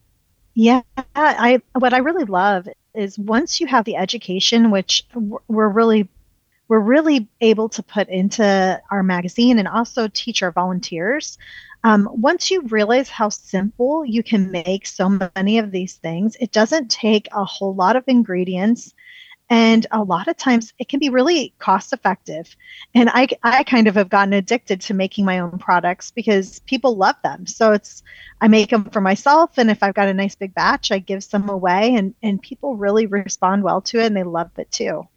Yeah, 0.55 0.82
I 1.15 1.62
what 1.79 1.93
I 1.93 1.98
really 2.00 2.25
love 2.25 2.67
is 2.93 3.17
once 3.17 3.60
you 3.60 3.65
have 3.67 3.86
the 3.86 3.96
education, 3.96 4.70
which 4.70 5.03
we're 5.48 5.70
really 5.70 6.10
we're 6.74 6.80
really 6.80 7.27
able 7.39 7.70
to 7.70 7.84
put 7.84 8.10
into 8.10 8.82
our 8.89 9.03
magazine 9.03 9.60
and 9.60 9.68
also 9.68 10.08
teach 10.08 10.42
our 10.42 10.51
volunteers. 10.51 11.38
Um, 11.84 12.10
once 12.12 12.50
you 12.50 12.62
realize 12.62 13.10
how 13.10 13.30
simple 13.30 14.03
you 14.03 14.24
can 14.24 14.50
make 14.50 14.88
so 14.88 15.20
many 15.36 15.60
of 15.60 15.70
these 15.70 15.98
things, 15.98 16.36
it 16.39 16.51
doesn't 16.51 16.89
take 16.89 17.27
a 17.32 17.46
whole 17.46 17.75
lot 17.75 17.96
of 17.96 18.06
ingredients. 18.08 18.96
And 19.51 19.86
a 19.92 20.01
lot 20.01 20.27
of 20.27 20.36
times 20.36 20.74
it 20.80 20.89
can 20.89 21.00
be 21.00 21.12
really 21.12 21.53
cost 21.60 21.94
effective. 21.94 22.56
And 22.96 23.08
I, 23.13 23.27
I 23.44 23.62
kind 23.65 23.88
of 23.88 23.94
have 23.94 24.10
gotten 24.10 24.34
addicted 24.34 24.82
to 24.82 24.96
making 24.96 25.25
my 25.25 25.38
own 25.38 25.60
products 25.60 26.10
because 26.10 26.60
people 26.62 26.98
love 26.98 27.18
them. 27.24 27.46
So 27.46 27.74
it's, 27.74 28.01
I 28.42 28.48
make 28.48 28.72
them 28.72 28.86
for 28.86 29.00
myself. 29.00 29.60
And 29.60 29.70
if 29.70 29.84
I've 29.84 29.94
got 29.94 30.08
a 30.08 30.13
nice 30.15 30.34
big 30.34 30.56
batch, 30.56 30.92
I 30.92 30.98
give 30.98 31.24
some 31.24 31.50
away 31.50 31.94
and, 31.94 32.15
and 32.24 32.42
people 32.42 32.77
really 32.77 33.06
respond 33.06 33.62
well 33.62 33.82
to 33.82 34.00
it 34.00 34.08
and 34.08 34.18
they 34.18 34.24
love 34.24 34.50
it 34.58 34.72
too. 34.72 35.08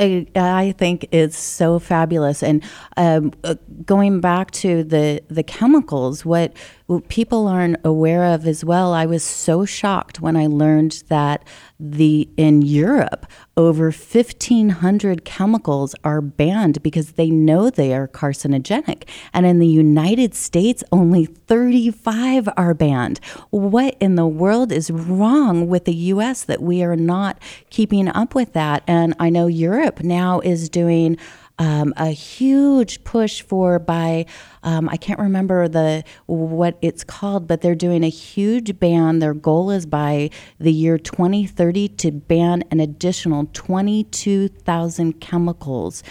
I 0.00 0.74
think 0.78 1.06
it's 1.12 1.38
so 1.38 1.78
fabulous. 1.78 2.42
And 2.42 2.64
um, 2.96 3.32
uh, 3.44 3.56
going 3.84 4.20
back 4.20 4.50
to 4.52 4.82
the 4.82 5.22
the 5.28 5.42
chemicals, 5.42 6.24
what, 6.24 6.56
what 6.86 7.08
people 7.08 7.46
aren't 7.46 7.76
aware 7.84 8.24
of 8.24 8.46
as 8.46 8.64
well. 8.64 8.94
I 8.94 9.06
was 9.06 9.22
so 9.22 9.64
shocked 9.64 10.20
when 10.20 10.36
I 10.36 10.46
learned 10.46 11.04
that 11.08 11.44
the 11.80 12.28
in 12.36 12.62
Europe 12.62 13.26
over 13.56 13.90
fifteen 13.90 14.68
hundred 14.68 15.24
chemicals 15.24 15.94
are 16.04 16.20
banned 16.20 16.82
because 16.82 17.12
they 17.12 17.30
know 17.30 17.70
they 17.70 17.94
are 17.94 18.06
carcinogenic, 18.06 19.08
and 19.32 19.46
in 19.46 19.58
the 19.58 19.66
United 19.66 20.34
States 20.34 20.84
only 20.92 21.24
thirty 21.24 21.90
five 21.90 22.48
are 22.56 22.74
banned. 22.74 23.18
What 23.50 23.96
in 23.98 24.14
the 24.14 24.26
world 24.26 24.72
is 24.72 24.90
wrong 24.90 25.68
with 25.68 25.86
the 25.86 25.94
U.S. 25.94 26.44
that 26.44 26.62
we 26.62 26.82
are 26.82 26.96
not 26.96 27.40
keeping 27.70 28.08
up 28.08 28.34
with 28.34 28.52
that? 28.52 28.82
And 28.86 29.14
I 29.18 29.30
know 29.30 29.46
Europe 29.46 30.00
now 30.00 30.40
is 30.40 30.68
doing 30.68 31.16
um, 31.60 31.92
a 31.98 32.08
huge 32.08 33.04
push 33.04 33.42
for 33.42 33.78
by 33.78 34.24
um, 34.62 34.88
I 34.88 34.96
can't 34.96 35.20
remember 35.20 35.68
the 35.68 36.02
what 36.26 36.78
it's 36.80 37.04
called, 37.04 37.46
but 37.46 37.60
they're 37.60 37.74
doing 37.74 38.02
a 38.02 38.08
huge 38.08 38.80
ban. 38.80 39.18
Their 39.18 39.34
goal 39.34 39.70
is 39.70 39.84
by 39.84 40.30
the 40.58 40.72
year 40.72 40.96
2030 40.96 41.88
to 41.88 42.12
ban 42.12 42.64
an 42.70 42.80
additional 42.80 43.46
22,000 43.52 45.20
chemicals 45.20 46.02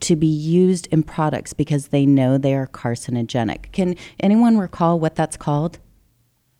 to 0.00 0.16
be 0.16 0.26
used 0.26 0.86
in 0.86 1.02
products 1.02 1.52
because 1.52 1.88
they 1.88 2.06
know 2.06 2.38
they 2.38 2.54
are 2.54 2.66
carcinogenic. 2.66 3.72
Can 3.72 3.96
anyone 4.20 4.56
recall 4.56 4.98
what 4.98 5.14
that's 5.14 5.36
called? 5.36 5.78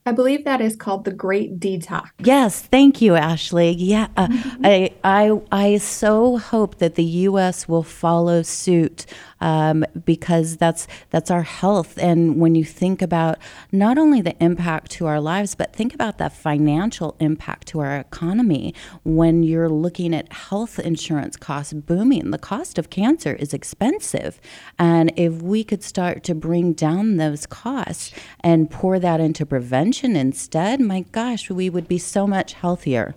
I 0.07 0.12
believe 0.12 0.45
that 0.45 0.61
is 0.61 0.77
called 0.77 1.07
the 1.07 1.12
Great 1.12 1.59
Detox. 1.59 2.11
Yes, 2.19 2.61
thank 2.61 3.01
you, 3.01 3.14
Ashley. 3.14 3.71
Yeah, 3.71 4.09
uh, 4.19 4.29
I, 4.62 4.90
I, 5.03 5.40
I 5.51 5.79
so 5.79 6.37
hope 6.37 6.77
that 6.77 6.97
the 6.97 7.05
U.S. 7.05 7.67
will 7.67 7.83
follow 7.83 8.43
suit 8.43 9.07
um, 9.40 9.85
because 10.05 10.57
that's 10.57 10.87
that's 11.11 11.31
our 11.31 11.42
health. 11.42 11.99
And 11.99 12.40
when 12.40 12.55
you 12.55 12.64
think 12.64 13.03
about 13.03 13.38
not 13.73 13.99
only 13.99 14.20
the 14.20 14.37
impact 14.42 14.90
to 14.92 15.07
our 15.07 15.20
lives, 15.20 15.55
but 15.55 15.73
think 15.73 15.94
about 15.94 16.18
the 16.18 16.31
financial 16.31 17.16
impact 17.20 17.68
to 17.68 17.81
our 17.81 17.97
economy. 17.97 18.75
When 19.05 19.42
you're 19.42 19.68
looking 19.68 20.14
at 20.14 20.33
health 20.33 20.79
insurance 20.79 21.37
costs 21.37 21.73
booming, 21.73 22.31
the 22.31 22.38
cost 22.38 22.79
of 22.79 22.90
cancer 22.90 23.35
is 23.35 23.55
expensive, 23.55 24.40
and 24.79 25.12
if 25.16 25.42
we 25.42 25.64
could 25.64 25.83
start 25.83 26.25
to 26.25 26.35
bring 26.35 26.73
down 26.73 27.16
those 27.16 27.47
costs 27.47 28.12
and 28.40 28.70
pour 28.70 28.99
that 28.99 29.20
into 29.20 29.47
prevention 29.47 30.16
instead, 30.16 30.81
my 30.81 31.01
gosh, 31.12 31.51
we 31.51 31.70
would 31.70 31.88
be 31.88 31.99
so 31.99 32.27
much 32.27 32.55
healthier. 32.55 33.14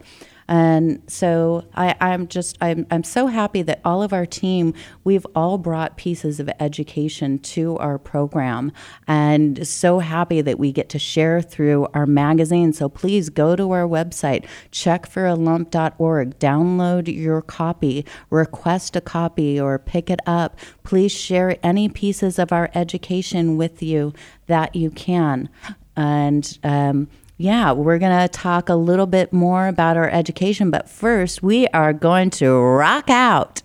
And 0.48 1.02
so 1.08 1.66
I, 1.76 1.96
I'm 2.00 2.28
just 2.28 2.58
I'm 2.62 2.88
I'm 2.90 3.04
so 3.04 3.28
happy 3.28 3.62
that 3.64 3.82
all 3.84 4.02
of 4.02 4.14
our 4.14 4.26
team 4.26 4.74
we've 5.04 5.26
all 5.36 5.58
brought 5.58 5.98
pieces 5.98 6.40
of 6.40 6.50
education 6.60 7.40
to 7.40 7.78
our 7.78 7.98
program, 7.98 8.72
and 9.08 9.68
so 9.68 10.00
happy 10.00 10.42
that 10.42 10.58
we 10.58 10.72
get 10.72 10.88
to 10.90 11.00
share 11.00 11.42
through 11.42 11.88
our 11.94 12.06
magazine. 12.06 12.72
So 12.72 12.88
please 12.88 13.30
go 13.30 13.56
to 13.56 13.72
our 13.72 13.88
website, 13.88 14.46
checkforalump.org, 14.72 16.40
download 16.40 17.14
your 17.14 17.42
copy, 17.42 18.06
request 18.30 18.96
a 18.96 19.02
copy, 19.02 19.60
or 19.60 19.78
pick 19.78 20.10
it 20.10 20.22
up. 20.26 20.58
Please 20.84 21.12
share 21.12 21.58
any 21.62 21.90
pieces 21.90 22.40
of 22.40 22.54
our 22.54 22.70
education 22.74 23.58
with 23.58 23.84
you 23.84 24.14
that 24.48 24.76
you 24.76 24.92
can. 24.92 25.50
And 25.98 26.58
um, 26.64 27.10
yeah, 27.38 27.72
we're 27.72 28.00
going 28.00 28.20
to 28.20 28.28
talk 28.28 28.68
a 28.68 28.76
little 28.76 29.06
bit 29.06 29.32
more 29.32 29.68
about 29.68 29.96
our 29.96 30.10
education, 30.10 30.72
but 30.72 30.90
first, 30.90 31.44
we 31.44 31.68
are 31.68 31.94
going 31.94 32.32
to 32.32 32.52
rock 32.52 33.12
out. 33.12 33.62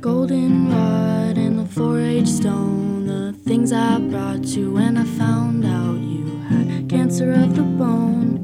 Goldenrod 0.00 1.38
and 1.38 1.60
the 1.60 1.66
4 1.66 2.00
H 2.00 2.26
stone, 2.26 3.06
the 3.06 3.32
things 3.44 3.72
I 3.72 4.00
brought 4.00 4.46
you 4.46 4.72
when 4.72 4.96
I 4.96 5.04
found 5.04 5.64
out 5.64 6.00
you 6.00 6.40
had 6.48 6.88
cancer 6.88 7.32
of 7.32 7.54
the 7.54 7.62
bone. 7.62 8.43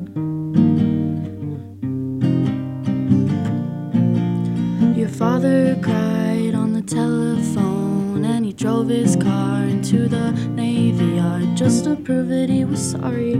Father 5.20 5.76
cried 5.83 6.54
on 6.54 6.72
the 6.72 6.80
telephone 6.80 8.24
and 8.24 8.46
he 8.46 8.54
drove 8.54 8.88
his 8.88 9.16
car 9.16 9.64
into 9.64 10.09
the 10.09 10.33
Navy 10.48 11.16
Yard 11.16 11.54
just 11.54 11.85
to 11.85 11.94
prove 11.94 12.28
that 12.28 12.48
he 12.48 12.64
was 12.64 12.80
sorry. 12.92 13.33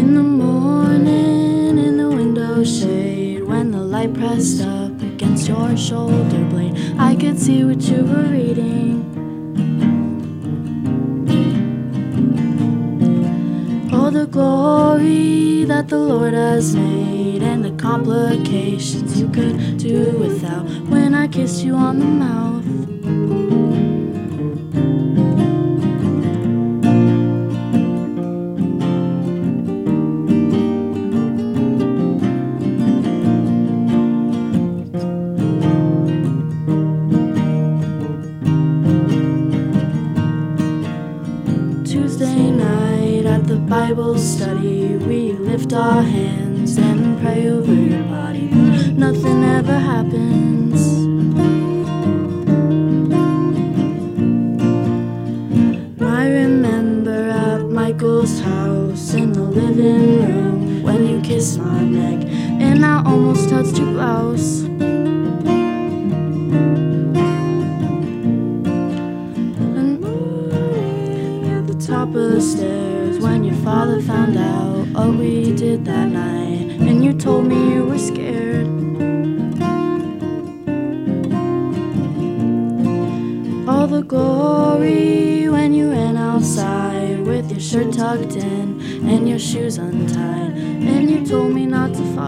In 0.00 0.14
the 0.14 0.22
morning, 0.22 1.76
in 1.76 1.98
the 1.98 2.08
window 2.08 2.64
shade, 2.64 3.42
when 3.44 3.70
the 3.70 3.82
light 3.82 4.14
pressed 4.14 4.62
up 4.62 4.98
against 5.02 5.48
your 5.48 5.76
shoulder 5.76 6.44
blade, 6.46 6.74
I 6.98 7.14
could 7.16 7.38
see 7.38 7.64
what 7.64 7.82
you 7.82 8.02
were 8.02 8.30
reading. 8.30 9.11
The 14.12 14.26
glory 14.26 15.64
that 15.64 15.88
the 15.88 15.98
Lord 15.98 16.34
has 16.34 16.74
made, 16.76 17.42
and 17.42 17.64
the 17.64 17.70
complications 17.82 19.18
you 19.18 19.28
could 19.28 19.78
do 19.78 20.10
without 20.18 20.64
when 20.88 21.14
I 21.14 21.28
kissed 21.28 21.64
you 21.64 21.74
on 21.74 21.98
the 21.98 22.04
mouth. 22.04 23.01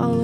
follow 0.01 0.24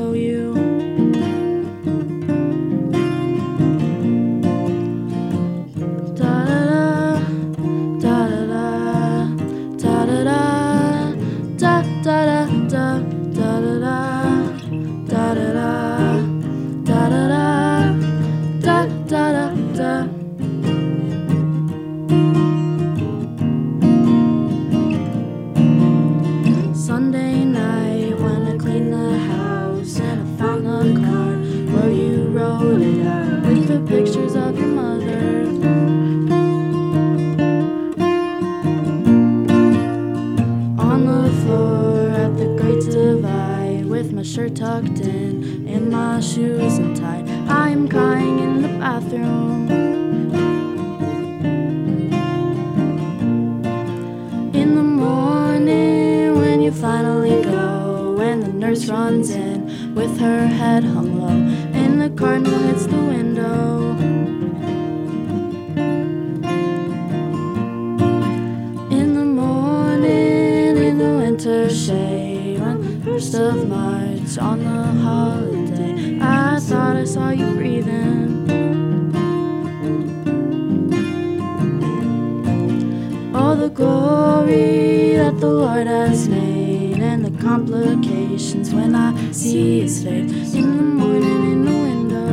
Lord 85.50 85.86
has 85.88 86.28
made 86.28 87.00
and 87.00 87.24
the 87.24 87.42
complications 87.42 88.72
when 88.72 88.94
I 88.94 89.32
see 89.32 89.80
his 89.80 90.04
face 90.04 90.54
in 90.54 90.76
the 90.76 90.82
morning 90.82 91.52
in 91.52 91.64
the 91.64 91.72
window. 91.88 92.30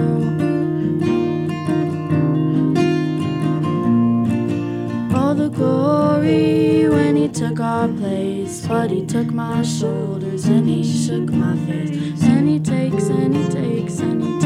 All 5.17 5.33
the 5.33 5.49
glory 5.49 6.87
when 6.89 7.15
he 7.15 7.27
took 7.27 7.59
our 7.59 7.87
place, 7.87 8.67
but 8.67 8.91
he 8.91 9.03
took 9.05 9.31
my 9.31 9.63
shoulders 9.63 10.45
and 10.45 10.69
he 10.69 10.83
shook 10.83 11.31
my 11.31 11.55
face, 11.65 12.21
and 12.23 12.47
he 12.47 12.59
takes 12.59 13.09
and 13.09 13.35
he 13.35 13.47
takes 13.49 13.99
and 13.99 14.23
he 14.23 14.36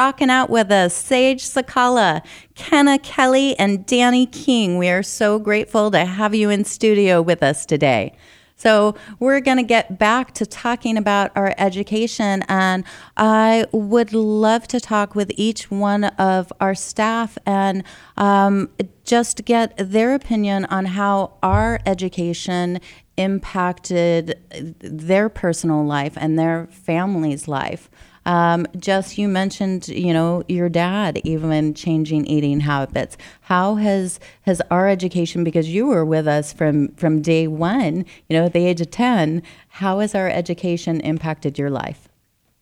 rocking 0.00 0.30
out 0.30 0.48
with 0.48 0.70
us 0.72 0.94
Sage 0.94 1.44
Sakala, 1.44 2.24
Kenna 2.54 2.98
Kelly, 2.98 3.54
and 3.58 3.84
Danny 3.84 4.24
King. 4.24 4.78
We 4.78 4.88
are 4.88 5.02
so 5.02 5.38
grateful 5.38 5.90
to 5.90 6.06
have 6.06 6.34
you 6.34 6.48
in 6.48 6.64
studio 6.64 7.20
with 7.20 7.42
us 7.42 7.66
today. 7.66 8.14
So, 8.56 8.94
we're 9.18 9.40
going 9.40 9.58
to 9.58 9.62
get 9.62 9.98
back 9.98 10.32
to 10.36 10.46
talking 10.46 10.96
about 10.96 11.32
our 11.36 11.54
education, 11.58 12.44
and 12.48 12.84
I 13.18 13.66
would 13.72 14.14
love 14.14 14.66
to 14.68 14.80
talk 14.80 15.14
with 15.14 15.32
each 15.36 15.70
one 15.70 16.04
of 16.04 16.50
our 16.62 16.74
staff 16.74 17.36
and 17.44 17.84
um, 18.16 18.70
just 19.04 19.44
get 19.44 19.74
their 19.76 20.14
opinion 20.14 20.64
on 20.66 20.86
how 20.86 21.34
our 21.42 21.78
education 21.84 22.80
impacted 23.18 24.38
their 24.80 25.28
personal 25.28 25.84
life 25.84 26.14
and 26.16 26.38
their 26.38 26.68
family's 26.70 27.46
life. 27.46 27.90
Um, 28.26 28.66
Jess, 28.76 29.16
you 29.16 29.28
mentioned, 29.28 29.88
you 29.88 30.12
know, 30.12 30.42
your 30.46 30.68
dad 30.68 31.20
even 31.24 31.74
changing 31.74 32.26
eating 32.26 32.60
habits. 32.60 33.16
How 33.42 33.76
has 33.76 34.20
has 34.42 34.60
our 34.70 34.88
education, 34.88 35.42
because 35.42 35.68
you 35.68 35.86
were 35.86 36.04
with 36.04 36.28
us 36.28 36.52
from 36.52 36.88
from 36.96 37.22
day 37.22 37.46
one, 37.46 38.04
you 38.28 38.36
know, 38.36 38.44
at 38.44 38.52
the 38.52 38.66
age 38.66 38.80
of 38.80 38.90
ten, 38.90 39.42
how 39.68 40.00
has 40.00 40.14
our 40.14 40.28
education 40.28 41.00
impacted 41.00 41.58
your 41.58 41.70
life? 41.70 42.08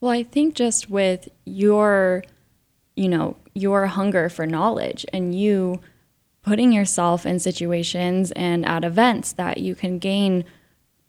Well, 0.01 0.13
I 0.13 0.23
think 0.23 0.55
just 0.55 0.89
with 0.89 1.29
your, 1.45 2.23
you 2.95 3.09
know, 3.09 3.37
your 3.55 3.87
hunger 3.87 4.29
for 4.29 4.47
knowledge 4.47 5.05
and 5.13 5.35
you 5.39 5.81
putting 6.43 6.73
yourself 6.73 7.27
in 7.27 7.41
situations 7.41 8.31
and 8.33 8.65
at 8.65 8.85
events 8.85 9.33
that 9.33 9.59
you 9.59 9.75
can 9.75 9.99
gain 9.99 10.45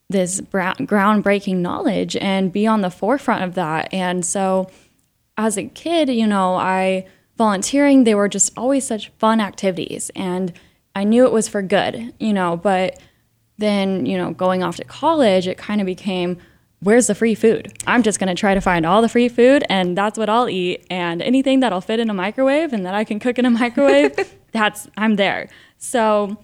this 0.10 0.42
groundbreaking 0.42 1.58
knowledge 1.58 2.16
and 2.18 2.52
be 2.52 2.66
on 2.66 2.82
the 2.82 2.90
forefront 2.90 3.44
of 3.44 3.54
that. 3.54 3.94
And 3.94 4.26
so 4.26 4.70
as 5.38 5.58
a 5.58 5.66
kid, 5.66 6.10
you 6.10 6.26
know, 6.26 6.56
I 6.56 7.06
volunteering, 7.38 8.04
they 8.04 8.16
were 8.16 8.28
just 8.28 8.52
always 8.58 8.86
such 8.86 9.10
fun 9.20 9.40
activities 9.40 10.10
and 10.16 10.52
I 10.96 11.04
knew 11.04 11.26
it 11.26 11.32
was 11.32 11.48
for 11.48 11.62
good, 11.62 12.14
you 12.20 12.34
know, 12.34 12.58
but 12.58 13.00
then, 13.60 14.06
you 14.06 14.18
know, 14.18 14.34
going 14.34 14.64
off 14.64 14.78
to 14.78 14.84
college, 14.84 15.48
it 15.48 15.58
kind 15.58 15.80
of 15.80 15.86
became 15.86 16.38
where's 16.82 17.08
the 17.08 17.16
free 17.16 17.36
food? 17.36 17.72
I'm 17.86 18.04
just 18.04 18.20
going 18.20 18.30
to 18.30 18.40
try 18.40 18.54
to 18.54 18.62
find 18.62 18.86
all 18.86 19.02
the 19.02 19.10
free 19.10 19.30
food 19.30 19.64
and 19.70 19.98
that's 19.98 20.18
what 20.18 20.30
I'll 20.30 20.50
eat 20.50 20.86
and 20.90 21.22
anything 21.22 21.60
that'll 21.60 21.82
fit 21.82 22.00
in 22.00 22.10
a 22.10 22.14
microwave 22.14 22.74
and 22.74 22.86
that 22.86 22.96
I 22.96 23.04
can 23.04 23.20
cook 23.20 23.38
in 23.38 23.46
a 23.46 23.50
microwave, 23.52 24.18
that's 24.54 24.90
I'm 24.98 25.18
there. 25.18 25.50
So 25.78 26.38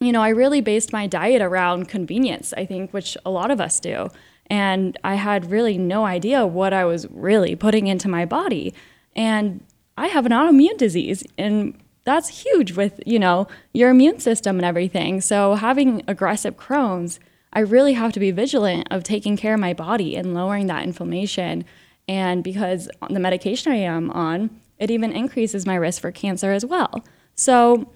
you 0.00 0.12
know, 0.12 0.22
I 0.22 0.30
really 0.30 0.62
based 0.62 0.92
my 0.92 1.06
diet 1.06 1.42
around 1.42 1.88
convenience, 1.88 2.54
I 2.56 2.64
think, 2.64 2.92
which 2.92 3.16
a 3.24 3.30
lot 3.30 3.50
of 3.50 3.60
us 3.60 3.78
do. 3.78 4.08
And 4.46 4.98
I 5.04 5.14
had 5.14 5.50
really 5.50 5.78
no 5.78 6.06
idea 6.06 6.46
what 6.46 6.72
I 6.72 6.84
was 6.84 7.06
really 7.10 7.54
putting 7.54 7.86
into 7.86 8.08
my 8.08 8.24
body. 8.24 8.74
And 9.14 9.62
I 9.96 10.08
have 10.08 10.24
an 10.24 10.32
autoimmune 10.32 10.78
disease, 10.78 11.22
and 11.36 11.78
that's 12.04 12.42
huge 12.42 12.72
with, 12.72 13.00
you 13.04 13.18
know, 13.18 13.46
your 13.74 13.90
immune 13.90 14.18
system 14.18 14.56
and 14.56 14.64
everything. 14.64 15.20
So 15.20 15.54
having 15.54 16.02
aggressive 16.08 16.56
Crohn's, 16.56 17.20
I 17.52 17.60
really 17.60 17.92
have 17.92 18.12
to 18.14 18.20
be 18.20 18.30
vigilant 18.30 18.88
of 18.90 19.02
taking 19.02 19.36
care 19.36 19.54
of 19.54 19.60
my 19.60 19.74
body 19.74 20.16
and 20.16 20.32
lowering 20.32 20.66
that 20.68 20.84
inflammation. 20.84 21.64
And 22.08 22.42
because 22.42 22.88
the 23.10 23.20
medication 23.20 23.72
I 23.72 23.76
am 23.76 24.10
on, 24.12 24.50
it 24.78 24.90
even 24.90 25.12
increases 25.12 25.66
my 25.66 25.74
risk 25.74 26.00
for 26.00 26.10
cancer 26.10 26.52
as 26.52 26.64
well. 26.64 27.04
So 27.34 27.92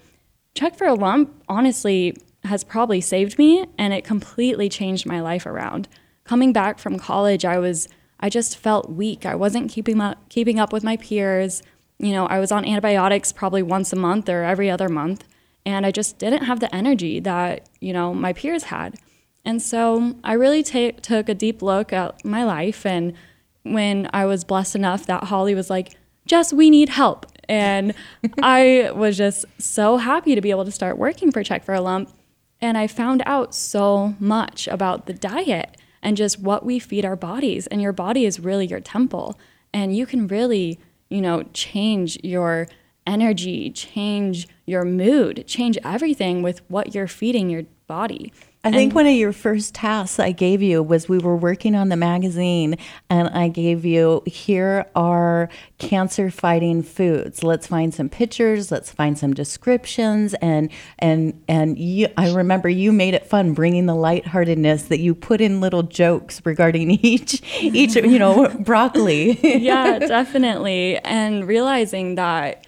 Check 0.55 0.75
for 0.75 0.87
a 0.87 0.93
Lump 0.93 1.43
honestly 1.49 2.15
has 2.45 2.63
probably 2.63 3.01
saved 3.01 3.37
me 3.37 3.65
and 3.77 3.93
it 3.93 4.03
completely 4.03 4.69
changed 4.69 5.05
my 5.05 5.19
life 5.19 5.45
around. 5.45 5.87
Coming 6.23 6.53
back 6.53 6.79
from 6.79 6.97
college, 6.97 7.45
I 7.45 7.59
was 7.59 7.87
I 8.19 8.29
just 8.29 8.57
felt 8.57 8.89
weak. 8.89 9.25
I 9.25 9.35
wasn't 9.35 9.69
keeping 9.69 9.99
up 9.99 10.29
keeping 10.29 10.59
up 10.59 10.71
with 10.71 10.83
my 10.83 10.97
peers. 10.97 11.61
You 11.99 12.13
know, 12.13 12.25
I 12.27 12.39
was 12.39 12.51
on 12.51 12.65
antibiotics 12.65 13.31
probably 13.31 13.63
once 13.63 13.91
a 13.91 13.97
month 13.97 14.29
or 14.29 14.43
every 14.43 14.69
other 14.69 14.89
month, 14.89 15.25
and 15.65 15.85
I 15.85 15.91
just 15.91 16.17
didn't 16.17 16.45
have 16.45 16.59
the 16.59 16.73
energy 16.73 17.19
that, 17.21 17.69
you 17.79 17.93
know, 17.93 18.13
my 18.13 18.33
peers 18.33 18.65
had. 18.65 18.95
And 19.43 19.61
so 19.61 20.15
I 20.23 20.33
really 20.33 20.63
t- 20.63 20.93
took 20.93 21.29
a 21.29 21.35
deep 21.35 21.61
look 21.61 21.93
at 21.93 22.25
my 22.25 22.43
life 22.43 22.85
and 22.85 23.13
when 23.63 24.09
I 24.13 24.25
was 24.25 24.43
blessed 24.43 24.75
enough 24.75 25.05
that 25.07 25.25
Holly 25.25 25.55
was 25.55 25.69
like, 25.69 25.97
Jess, 26.25 26.53
we 26.53 26.69
need 26.69 26.89
help. 26.89 27.25
And 27.47 27.93
I 28.41 28.91
was 28.93 29.17
just 29.17 29.45
so 29.59 29.97
happy 29.97 30.35
to 30.35 30.41
be 30.41 30.51
able 30.51 30.65
to 30.65 30.71
start 30.71 30.97
working 30.97 31.31
for 31.31 31.43
Check 31.43 31.63
for 31.63 31.73
a 31.73 31.81
Lump. 31.81 32.09
And 32.61 32.77
I 32.77 32.87
found 32.87 33.21
out 33.25 33.53
so 33.53 34.15
much 34.19 34.67
about 34.67 35.05
the 35.05 35.13
diet 35.13 35.77
and 36.01 36.15
just 36.15 36.39
what 36.39 36.65
we 36.65 36.79
feed 36.79 37.05
our 37.05 37.15
bodies. 37.15 37.67
And 37.67 37.81
your 37.81 37.93
body 37.93 38.25
is 38.25 38.39
really 38.39 38.65
your 38.65 38.79
temple. 38.79 39.37
And 39.73 39.95
you 39.95 40.05
can 40.05 40.27
really, 40.27 40.79
you 41.09 41.21
know, 41.21 41.43
change 41.53 42.17
your 42.23 42.67
energy, 43.07 43.69
change 43.71 44.47
your 44.65 44.83
mood, 44.83 45.45
change 45.47 45.77
everything 45.83 46.41
with 46.41 46.61
what 46.69 46.95
you're 46.95 47.07
feeding 47.07 47.49
your 47.49 47.63
body. 47.87 48.33
I 48.65 48.71
think 48.71 48.95
one 48.95 49.05
of 49.05 49.13
your 49.13 49.31
first 49.31 49.75
tasks 49.75 50.19
I 50.19 50.31
gave 50.31 50.63
you 50.63 50.81
was 50.81 51.07
we 51.07 51.19
were 51.19 51.35
working 51.35 51.75
on 51.75 51.89
the 51.89 51.95
magazine 51.95 52.77
and 53.11 53.29
I 53.29 53.47
gave 53.47 53.85
you 53.85 54.23
here 54.25 54.87
are 54.95 55.49
cancer 55.77 56.31
fighting 56.31 56.81
foods. 56.81 57.43
Let's 57.43 57.67
find 57.67 57.93
some 57.93 58.09
pictures, 58.09 58.71
let's 58.71 58.91
find 58.91 59.19
some 59.19 59.35
descriptions 59.35 60.33
and 60.35 60.71
and 60.97 61.39
and 61.47 61.77
you, 61.77 62.07
I 62.17 62.33
remember 62.33 62.67
you 62.67 62.91
made 62.91 63.13
it 63.13 63.27
fun 63.27 63.53
bringing 63.53 63.85
the 63.85 63.95
lightheartedness 63.95 64.83
that 64.83 64.99
you 64.99 65.13
put 65.13 65.41
in 65.41 65.61
little 65.61 65.83
jokes 65.83 66.41
regarding 66.43 66.89
each 67.05 67.43
each 67.61 67.95
you 67.95 68.17
know 68.17 68.49
broccoli. 68.59 69.39
yeah, 69.59 69.99
definitely. 70.07 70.97
And 70.99 71.47
realizing 71.47 72.15
that 72.15 72.64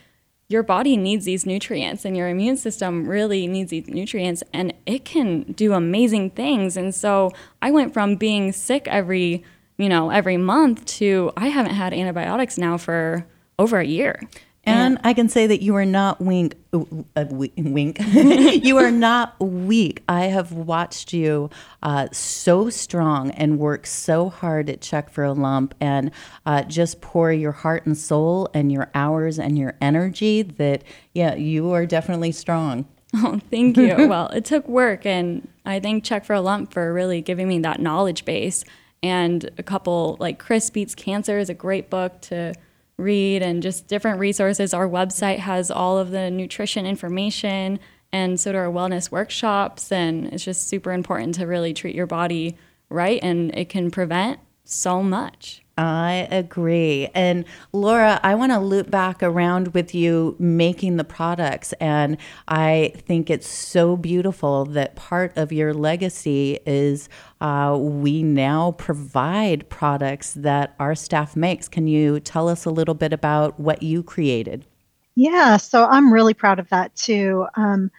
your 0.50 0.64
body 0.64 0.96
needs 0.96 1.26
these 1.26 1.46
nutrients 1.46 2.06
and 2.06 2.16
your 2.16 2.30
immune 2.30 2.58
system 2.58 3.08
really 3.08 3.48
needs 3.48 3.72
these 3.72 3.88
nutrients 3.88 4.44
and 4.54 4.74
it 4.86 5.04
can 5.04 5.44
do 5.54 5.74
amazing 5.74 6.30
things. 6.32 6.78
And 6.78 6.94
so 6.94 7.32
i 7.62 7.72
went 7.72 7.94
from 7.94 8.16
being 8.16 8.52
sick 8.52 8.88
every 8.88 9.44
you 9.78 9.90
know 9.90 10.10
every 10.10 10.38
month 10.38 10.86
to 10.86 11.32
i 11.38 11.48
haven't 11.48 11.74
had 11.74 11.94
antibiotics 11.94 12.58
now 12.58 12.78
for 12.78 13.26
over 13.60 13.80
a 13.80 13.86
year 13.86 14.20
and 14.68 15.00
I 15.04 15.14
can 15.14 15.30
say 15.30 15.48
that 15.48 15.62
you 15.62 15.76
are 15.76 15.86
not 15.86 16.20
wink, 16.20 16.56
uh, 16.74 17.26
wink. 17.30 18.00
you 18.14 18.78
are 18.78 18.92
not 18.92 19.40
weak. 19.40 20.04
I 20.10 20.26
have 20.26 20.52
watched 20.52 21.14
you 21.14 21.50
uh, 21.84 22.08
so 22.12 22.70
strong 22.70 23.32
and 23.32 23.60
work 23.60 23.88
so 23.88 24.30
hard 24.30 24.70
at 24.70 24.82
Check 24.82 25.10
for 25.10 25.24
a 25.24 25.34
Lump 25.34 25.74
and 25.80 26.12
uh, 26.46 26.64
just 26.64 27.02
pour 27.02 27.32
your 27.32 27.52
heart 27.52 27.86
and 27.86 27.98
soul 27.98 28.50
and 28.54 28.72
your 28.72 28.90
hours 28.94 29.40
and 29.40 29.58
your 29.58 29.76
energy 29.82 30.42
that, 30.42 30.84
yeah, 31.14 31.36
you 31.36 31.72
are 31.72 31.86
definitely 31.86 32.32
strong. 32.32 32.86
Oh, 33.16 33.40
thank 33.50 33.78
you. 33.78 33.96
well, 34.10 34.28
it 34.28 34.44
took 34.44 34.68
work, 34.68 35.06
and 35.06 35.48
I 35.66 35.80
thank 35.80 36.04
Check 36.04 36.26
for 36.26 36.34
a 36.34 36.42
Lump 36.42 36.74
for 36.74 36.94
really 36.94 37.22
giving 37.22 37.48
me 37.48 37.58
that 37.60 37.80
knowledge 37.80 38.26
base. 38.26 38.66
And 39.02 39.50
a 39.58 39.64
couple, 39.64 40.18
like 40.20 40.40
Chris 40.40 40.70
Beats 40.70 40.94
Cancer 40.94 41.40
is 41.40 41.50
a 41.50 41.54
great 41.54 41.90
book 41.90 42.20
to 42.24 42.54
read 42.98 43.42
and 43.44 43.62
just 43.62 43.88
different 43.88 44.20
resources. 44.20 44.74
Our 44.74 44.88
website 44.88 45.40
has 45.40 45.70
all 45.70 45.98
of 45.98 46.12
the 46.12 46.32
nutrition 46.32 46.86
information, 46.86 47.80
and 48.12 48.40
so 48.40 48.52
do 48.52 48.58
our 48.58 48.72
wellness 48.72 49.12
workshops. 49.12 49.92
And 49.92 50.28
it's 50.28 50.44
just 50.44 50.68
super 50.68 50.92
important 50.92 51.36
to 51.36 51.46
really 51.46 51.74
treat 51.74 51.96
your 51.96 52.08
body 52.08 52.58
right, 52.90 53.20
and 53.22 53.54
it 53.56 53.70
can 53.70 53.92
prevent 53.92 54.40
so 54.64 55.04
much. 55.04 55.64
I 55.78 56.28
agree. 56.32 57.08
And 57.14 57.46
Laura, 57.72 58.20
I 58.24 58.34
want 58.34 58.52
to 58.52 58.60
loop 58.60 58.90
back 58.90 59.22
around 59.22 59.70
with 59.70 59.94
you 59.94 60.36
making 60.40 60.98
the 60.98 61.04
products. 61.04 61.72
And 61.74 62.18
I 62.48 62.94
think 62.96 63.30
it's 63.30 63.48
so 63.48 63.96
beautiful 63.96 64.66
that 64.66 64.96
part 64.96 65.38
of 65.38 65.52
your 65.52 65.76
legacy 65.76 66.58
is 66.66 67.10
uh, 67.42 67.78
we 67.80 68.24
now 68.24 68.72
provide 68.72 69.70
products 69.70 70.34
that 70.34 70.76
our 70.80 70.96
staff 70.96 71.36
makes. 71.36 71.68
Can 71.68 71.86
you 71.86 72.20
tell 72.20 72.50
us 72.50 72.66
a 72.66 72.72
little 72.72 72.96
bit 72.96 73.14
about 73.14 73.60
what 73.60 73.84
you 73.84 74.02
created? 74.02 74.66
Yeah, 75.14 75.58
so 75.58 75.86
I'm 75.86 76.12
really 76.12 76.34
proud 76.34 76.58
of 76.58 76.70
that 76.70 76.96
too. 76.96 77.46
Um, 77.56 77.92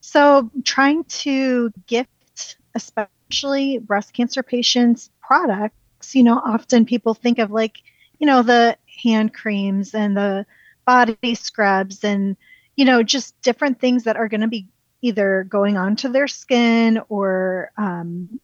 so, 0.00 0.50
trying 0.64 1.04
to 1.04 1.70
gift, 1.86 2.56
especially 2.74 3.78
breast 3.78 4.12
cancer 4.12 4.42
patients, 4.42 5.10
products 5.20 5.77
you 6.12 6.22
know, 6.22 6.40
often 6.44 6.84
people 6.84 7.14
think 7.14 7.38
of 7.38 7.50
like, 7.50 7.78
you 8.18 8.26
know, 8.26 8.42
the 8.42 8.76
hand 9.02 9.34
creams 9.34 9.94
and 9.94 10.16
the 10.16 10.46
body 10.86 11.34
scrubs 11.34 12.04
and, 12.04 12.36
you 12.76 12.84
know, 12.84 13.02
just 13.02 13.40
different 13.42 13.80
things 13.80 14.04
that 14.04 14.16
are 14.16 14.28
going 14.28 14.40
to 14.40 14.48
be 14.48 14.68
either 15.02 15.44
going 15.48 15.76
onto 15.76 16.08
their 16.08 16.26
skin 16.26 17.00
or 17.08 17.70
um, 17.76 18.40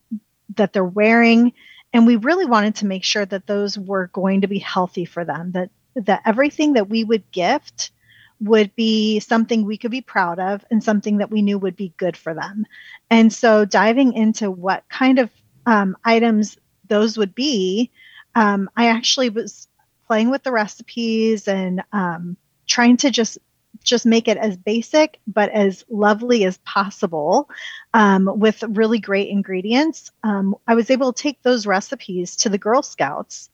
that 0.56 0.72
they're 0.72 0.84
wearing. 0.84 1.52
And 1.92 2.06
we 2.06 2.16
really 2.16 2.46
wanted 2.46 2.76
to 2.76 2.86
make 2.86 3.04
sure 3.04 3.24
that 3.24 3.46
those 3.46 3.78
were 3.78 4.08
going 4.08 4.40
to 4.42 4.48
be 4.48 4.58
healthy 4.58 5.04
for 5.04 5.24
them, 5.24 5.52
that, 5.52 5.70
that 5.96 6.22
everything 6.24 6.74
that 6.74 6.88
we 6.88 7.04
would 7.04 7.30
gift 7.30 7.92
would 8.40 8.74
be 8.74 9.20
something 9.20 9.64
we 9.64 9.78
could 9.78 9.90
be 9.90 10.00
proud 10.00 10.38
of 10.38 10.64
and 10.70 10.82
something 10.82 11.18
that 11.18 11.30
we 11.30 11.40
knew 11.40 11.58
would 11.58 11.76
be 11.76 11.94
good 11.96 12.16
for 12.16 12.34
them. 12.34 12.66
And 13.10 13.32
so 13.32 13.64
diving 13.64 14.12
into 14.12 14.50
what 14.50 14.84
kind 14.88 15.18
of 15.18 15.30
um, 15.66 15.96
items 16.04 16.58
those 16.88 17.18
would 17.18 17.34
be, 17.34 17.90
um, 18.34 18.70
I 18.76 18.88
actually 18.88 19.30
was 19.30 19.68
playing 20.06 20.30
with 20.30 20.42
the 20.42 20.52
recipes 20.52 21.48
and 21.48 21.82
um, 21.92 22.36
trying 22.66 22.96
to 22.98 23.10
just 23.10 23.38
just 23.82 24.06
make 24.06 24.28
it 24.28 24.38
as 24.38 24.56
basic 24.56 25.18
but 25.26 25.50
as 25.50 25.84
lovely 25.90 26.44
as 26.44 26.56
possible 26.58 27.50
um, 27.92 28.30
with 28.38 28.62
really 28.68 28.98
great 28.98 29.28
ingredients. 29.28 30.10
Um, 30.22 30.54
I 30.66 30.74
was 30.74 30.90
able 30.90 31.12
to 31.12 31.22
take 31.22 31.42
those 31.42 31.66
recipes 31.66 32.36
to 32.36 32.48
the 32.48 32.58
Girl 32.58 32.82
Scouts, 32.82 33.50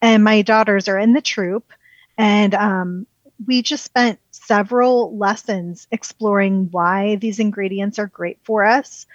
and 0.00 0.22
my 0.22 0.42
daughters 0.42 0.88
are 0.88 0.98
in 0.98 1.12
the 1.14 1.20
troop, 1.20 1.72
and 2.16 2.54
um, 2.54 3.06
we 3.46 3.62
just 3.62 3.84
spent 3.84 4.20
several 4.30 5.16
lessons 5.16 5.88
exploring 5.90 6.68
why 6.70 7.16
these 7.16 7.40
ingredients 7.40 7.98
are 7.98 8.06
great 8.06 8.38
for 8.44 8.64
us, 8.64 9.06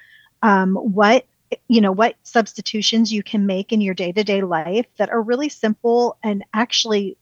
um, 0.41 0.75
what 0.75 1.25
you 1.67 1.81
know 1.81 1.91
what 1.91 2.15
substitutions 2.23 3.11
you 3.11 3.23
can 3.23 3.45
make 3.45 3.71
in 3.71 3.81
your 3.81 3.93
day-to-day 3.93 4.41
life 4.41 4.87
that 4.97 5.09
are 5.09 5.21
really 5.21 5.49
simple 5.49 6.17
and 6.23 6.43
actually 6.53 7.17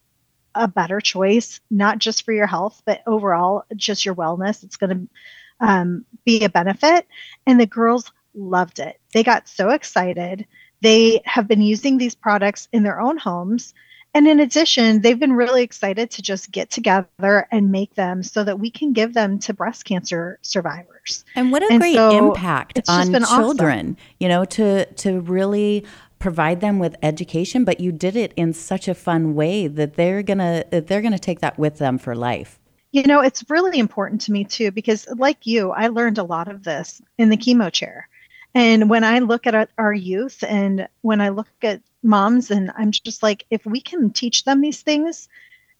a 0.56 0.68
better 0.68 1.02
choice 1.02 1.60
not 1.70 2.00
just 2.00 2.24
for 2.24 2.32
your 2.32 2.48
health 2.48 2.82
but 2.86 3.02
overall 3.06 3.64
just 3.76 4.06
your 4.06 4.16
wellness. 4.16 4.64
It's 4.64 4.78
going 4.78 4.90
to 4.90 5.08
um, 5.60 6.06
be 6.26 6.44
a 6.44 6.50
benefit. 6.50 7.08
And 7.46 7.60
the 7.60 7.66
girls 7.66 8.12
loved 8.34 8.80
it. 8.80 9.00
They 9.14 9.24
got 9.24 9.48
so 9.48 9.70
excited. 9.70 10.46
They 10.82 11.22
have 11.26 11.48
been 11.48 11.62
using 11.62 11.98
these 11.98 12.16
products 12.16 12.68
in 12.72 12.84
their 12.84 13.00
own 13.00 13.18
homes 13.18 13.74
and 14.16 14.30
in 14.30 14.40
addition, 14.40 15.02
they've 15.02 15.20
been 15.20 15.34
really 15.34 15.62
excited 15.62 16.10
to 16.12 16.22
just 16.22 16.50
get 16.50 16.72
together 16.72 17.48
and 17.52 17.70
make 17.70 17.96
them 17.96 18.24
so 18.24 18.46
that 18.46 18.60
we 18.60 18.72
can 18.72 18.94
give 18.94 19.14
them 19.14 19.40
to 19.40 19.54
breast 19.54 19.84
cancer 19.84 20.40
survivors. 20.42 21.26
And 21.36 21.52
what 21.52 21.64
a 21.64 21.68
And 21.70 21.82
great 21.82 21.96
so 21.96 22.30
impact 22.30 22.80
on 22.88 23.12
been 23.12 23.24
awesome. 23.24 23.42
children, 23.42 23.98
you 24.22 24.30
know, 24.30 24.46
to 24.46 24.86
to 24.86 25.20
really 25.20 25.86
provide 26.18 26.62
them 26.62 26.80
with 26.80 26.96
education, 27.04 27.66
but 27.66 27.82
you 27.82 27.92
did 27.92 28.16
it 28.16 28.32
in 28.38 28.54
such 28.54 28.88
a 28.88 28.96
fun 28.96 29.36
way 29.36 29.68
that 29.68 29.96
they're 29.96 30.24
gonna 30.24 30.64
they're 30.72 31.02
gonna 31.02 31.20
take 31.20 31.42
that 31.42 31.60
with 31.60 31.78
them 31.78 31.98
for 31.98 32.16
life. 32.16 32.58
You 32.94 33.04
know, 33.04 33.20
it's 33.20 33.44
really 33.50 33.80
important 33.80 34.22
to 34.22 34.32
me 34.32 34.46
too, 34.46 34.72
because 34.72 35.06
like 35.18 35.46
you, 35.46 35.72
I 35.72 35.90
learned 35.90 36.20
a 36.20 36.24
lot 36.24 36.48
of 36.48 36.64
this 36.64 37.02
in 37.18 37.30
the 37.30 37.38
chemo 37.38 37.70
chair. 37.70 38.08
And 38.54 38.90
when 38.90 39.04
I 39.04 39.20
look 39.20 39.46
at 39.46 39.54
our, 39.54 39.68
our 39.78 39.94
youth 39.94 40.42
and 40.48 40.88
when 41.02 41.20
I 41.20 41.28
look 41.28 41.50
at 41.62 41.82
moms, 42.06 42.52
and 42.52 42.72
I'm 42.78 42.92
just 42.92 43.22
like, 43.24 43.46
if 43.50 43.66
we 43.66 43.82
can 43.82 44.12
teach 44.12 44.44
them 44.44 44.62
these 44.62 44.82
things 44.82 45.28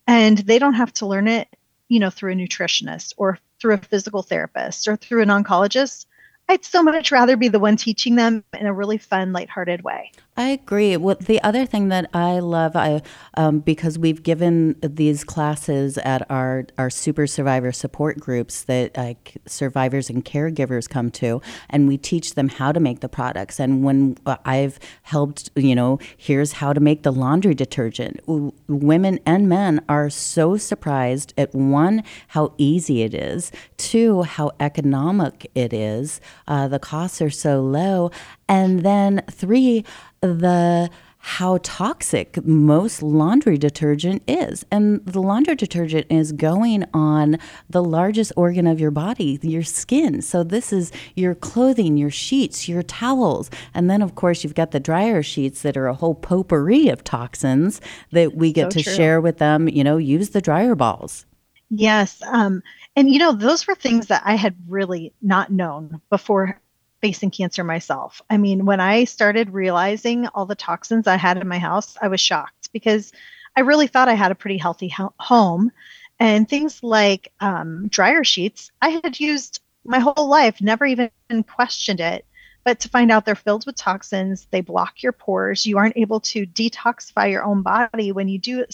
and 0.08 0.38
they 0.38 0.60
don't 0.60 0.74
have 0.74 0.94
to 0.94 1.06
learn 1.06 1.28
it, 1.28 1.48
you 1.88 2.00
know, 2.00 2.10
through 2.10 2.34
a 2.34 2.36
nutritionist 2.36 3.14
or 3.18 3.40
through 3.60 3.76
a 3.76 3.78
physical 3.78 4.24
therapist 4.24 4.88
or 4.88 4.96
through 4.96 5.22
an 5.22 5.30
oncologist, 5.30 6.06
I'd 6.50 6.66
so 6.66 6.84
much 6.84 7.12
rather 7.12 7.38
be 7.38 7.48
the 7.48 7.60
one 7.60 7.78
teaching 7.78 8.16
them 8.16 8.44
in 8.54 8.66
a 8.66 8.74
really 8.74 8.98
fun, 8.98 9.34
lighthearted 9.34 9.84
way. 9.84 10.12
I 10.38 10.50
agree. 10.50 10.98
Well, 10.98 11.16
the 11.18 11.42
other 11.44 11.66
thing 11.66 11.88
that 11.90 12.10
I 12.14 12.40
love, 12.40 12.76
I 12.76 13.02
um, 13.36 13.60
because 13.60 13.98
we've 13.98 14.22
given 14.22 14.76
these 14.82 15.24
classes 15.24 15.98
at 16.00 16.30
our 16.30 16.66
our 16.78 16.90
super 16.90 17.26
survivor 17.26 17.72
support 17.72 18.20
groups 18.20 18.64
that 18.64 18.98
uh, 18.98 19.14
survivors 19.46 20.10
and 20.10 20.26
caregivers 20.26 20.90
come 20.90 21.10
to, 21.12 21.42
and 21.70 21.88
we 21.88 21.98
teach 21.98 22.36
them 22.36 22.50
how 22.50 22.74
to 22.74 22.82
make 22.82 23.00
the 23.00 23.08
products. 23.08 23.62
And 23.62 23.82
when 23.82 24.18
uh, 24.26 24.36
I've 24.44 24.78
helped, 25.04 25.52
you 25.56 25.74
know, 25.74 26.00
here's 26.18 26.52
how 26.54 26.74
to 26.74 26.82
make 26.82 27.04
the 27.04 27.14
laundry 27.14 27.54
detergent. 27.54 28.20
Women 28.68 29.20
and 29.26 29.48
men 29.48 29.86
are 29.88 30.10
so 30.10 30.58
surprised 30.58 31.34
at 31.38 31.56
one 31.56 32.04
how 32.28 32.54
easy 32.58 33.04
it 33.04 33.14
is, 33.14 33.54
two 33.78 34.24
how 34.24 34.52
economic 34.60 35.50
it 35.56 35.72
is. 35.72 36.20
Uh, 36.46 36.68
the 36.68 36.80
costs 36.80 37.22
are 37.22 37.30
so 37.30 37.62
low, 37.62 38.12
and 38.50 38.82
then 38.82 39.24
three 39.32 39.86
the 40.34 40.90
how 41.28 41.58
toxic 41.64 42.46
most 42.46 43.02
laundry 43.02 43.58
detergent 43.58 44.22
is. 44.28 44.64
And 44.70 45.04
the 45.08 45.20
laundry 45.20 45.56
detergent 45.56 46.06
is 46.08 46.32
going 46.32 46.86
on 46.94 47.40
the 47.68 47.84
largest 47.84 48.32
organ 48.38 48.68
of 48.68 48.80
your 48.80 48.92
body, 48.92 49.40
your 49.42 49.64
skin. 49.64 50.22
So 50.22 50.44
this 50.44 50.72
is 50.72 50.92
your 51.16 51.34
clothing, 51.34 51.98
your 51.98 52.12
sheets, 52.12 52.70
your 52.70 52.84
towels. 52.84 53.50
And 53.74 53.90
then, 53.90 54.04
of 54.04 54.14
course, 54.14 54.44
you've 54.44 54.54
got 54.54 54.70
the 54.70 54.80
dryer 54.80 55.24
sheets 55.24 55.64
that 55.64 55.76
are 55.76 55.88
a 55.88 55.96
whole 55.96 56.14
potpourri 56.14 56.90
of 56.90 57.04
toxins 57.04 57.82
that 58.12 58.36
we 58.36 58.54
get 58.54 58.72
So 58.72 58.78
to 58.78 58.84
true. 58.84 58.94
share 58.94 59.20
with 59.20 59.40
them. 59.40 59.68
You 59.68 59.84
know, 59.84 59.98
use 59.98 60.30
the 60.30 60.42
dryer 60.42 60.76
balls. 60.76 61.26
Yes. 61.72 62.22
Um, 62.28 62.62
and, 62.96 63.10
you 63.10 63.18
know, 63.18 63.32
those 63.32 63.66
were 63.66 63.74
things 63.74 64.08
that 64.08 64.22
I 64.26 64.36
had 64.36 64.56
really 64.68 65.12
not 65.24 65.52
known 65.52 66.02
before 66.12 66.62
facing 67.06 67.30
cancer 67.30 67.64
myself. 67.64 68.20
I 68.32 68.38
mean, 68.38 68.66
when 68.66 68.80
I 68.80 69.04
started 69.04 69.54
realizing 69.54 70.26
all 70.26 70.48
the 70.48 70.56
toxins 70.56 71.06
I 71.06 71.18
had 71.18 71.38
in 71.38 71.48
my 71.48 71.60
house, 71.60 71.96
I 72.02 72.08
was 72.08 72.20
shocked 72.20 72.72
because 72.74 73.12
I 73.56 73.60
really 73.60 73.86
thought 73.86 74.10
I 74.10 74.16
had 74.16 74.32
a 74.32 74.42
pretty 74.44 74.58
healthy 74.58 74.90
ho- 74.90 75.14
home. 75.20 75.72
And 76.20 76.50
things 76.50 76.82
like 76.82 77.32
um, 77.40 77.90
dryer 77.90 78.24
sheets, 78.24 78.72
I 78.82 78.90
had 78.90 79.20
used 79.20 79.62
my 79.84 80.00
whole 80.00 80.28
life, 80.28 80.62
never 80.62 80.84
even 80.84 81.12
questioned 81.48 82.00
it. 82.00 82.26
But 82.64 82.80
to 82.80 82.90
find 82.90 83.12
out 83.12 83.24
they're 83.24 83.36
filled 83.36 83.68
with 83.68 83.76
toxins, 83.76 84.48
they 84.50 84.62
block 84.62 85.04
your 85.04 85.12
pores, 85.12 85.64
you 85.64 85.78
aren't 85.78 85.98
able 85.98 86.22
to 86.22 86.48
detoxify 86.48 87.30
your 87.30 87.44
own 87.44 87.62
body 87.62 88.14
when 88.14 88.28
you 88.28 88.40
do. 88.40 88.66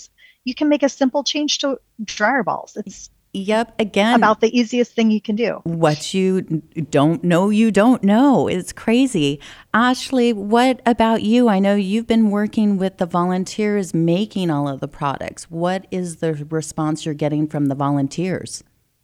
You 0.45 0.55
can 0.55 0.69
make 0.69 0.83
a 0.83 0.87
simple 0.87 1.25
change 1.25 1.57
to 1.57 1.81
dryer 2.01 2.43
balls. 2.43 2.77
It's 2.77 3.09
Yep. 3.33 3.75
Again, 3.79 4.15
about 4.15 4.41
the 4.41 4.57
easiest 4.57 4.93
thing 4.93 5.09
you 5.09 5.21
can 5.21 5.35
do. 5.35 5.61
what 5.63 6.13
you 6.13 6.41
don't 6.89 7.23
know, 7.23 7.49
you 7.49 7.71
don't 7.71 8.03
know. 8.03 8.47
It's 8.47 8.73
crazy. 8.73 9.39
Ashley, 9.73 10.33
what 10.33 10.81
about 10.85 11.23
you? 11.23 11.47
I 11.47 11.59
know 11.59 11.75
you've 11.75 12.07
been 12.07 12.29
working 12.29 12.77
with 12.77 12.97
the 12.97 13.05
volunteers 13.05 13.93
making 13.93 14.51
all 14.51 14.67
of 14.67 14.81
the 14.81 14.87
products. 14.87 15.49
What 15.49 15.87
is 15.91 16.17
the 16.17 16.33
response 16.49 17.05
you're 17.05 17.13
getting 17.13 17.47
from 17.47 17.67
the 17.67 17.75
volunteers? 17.75 18.63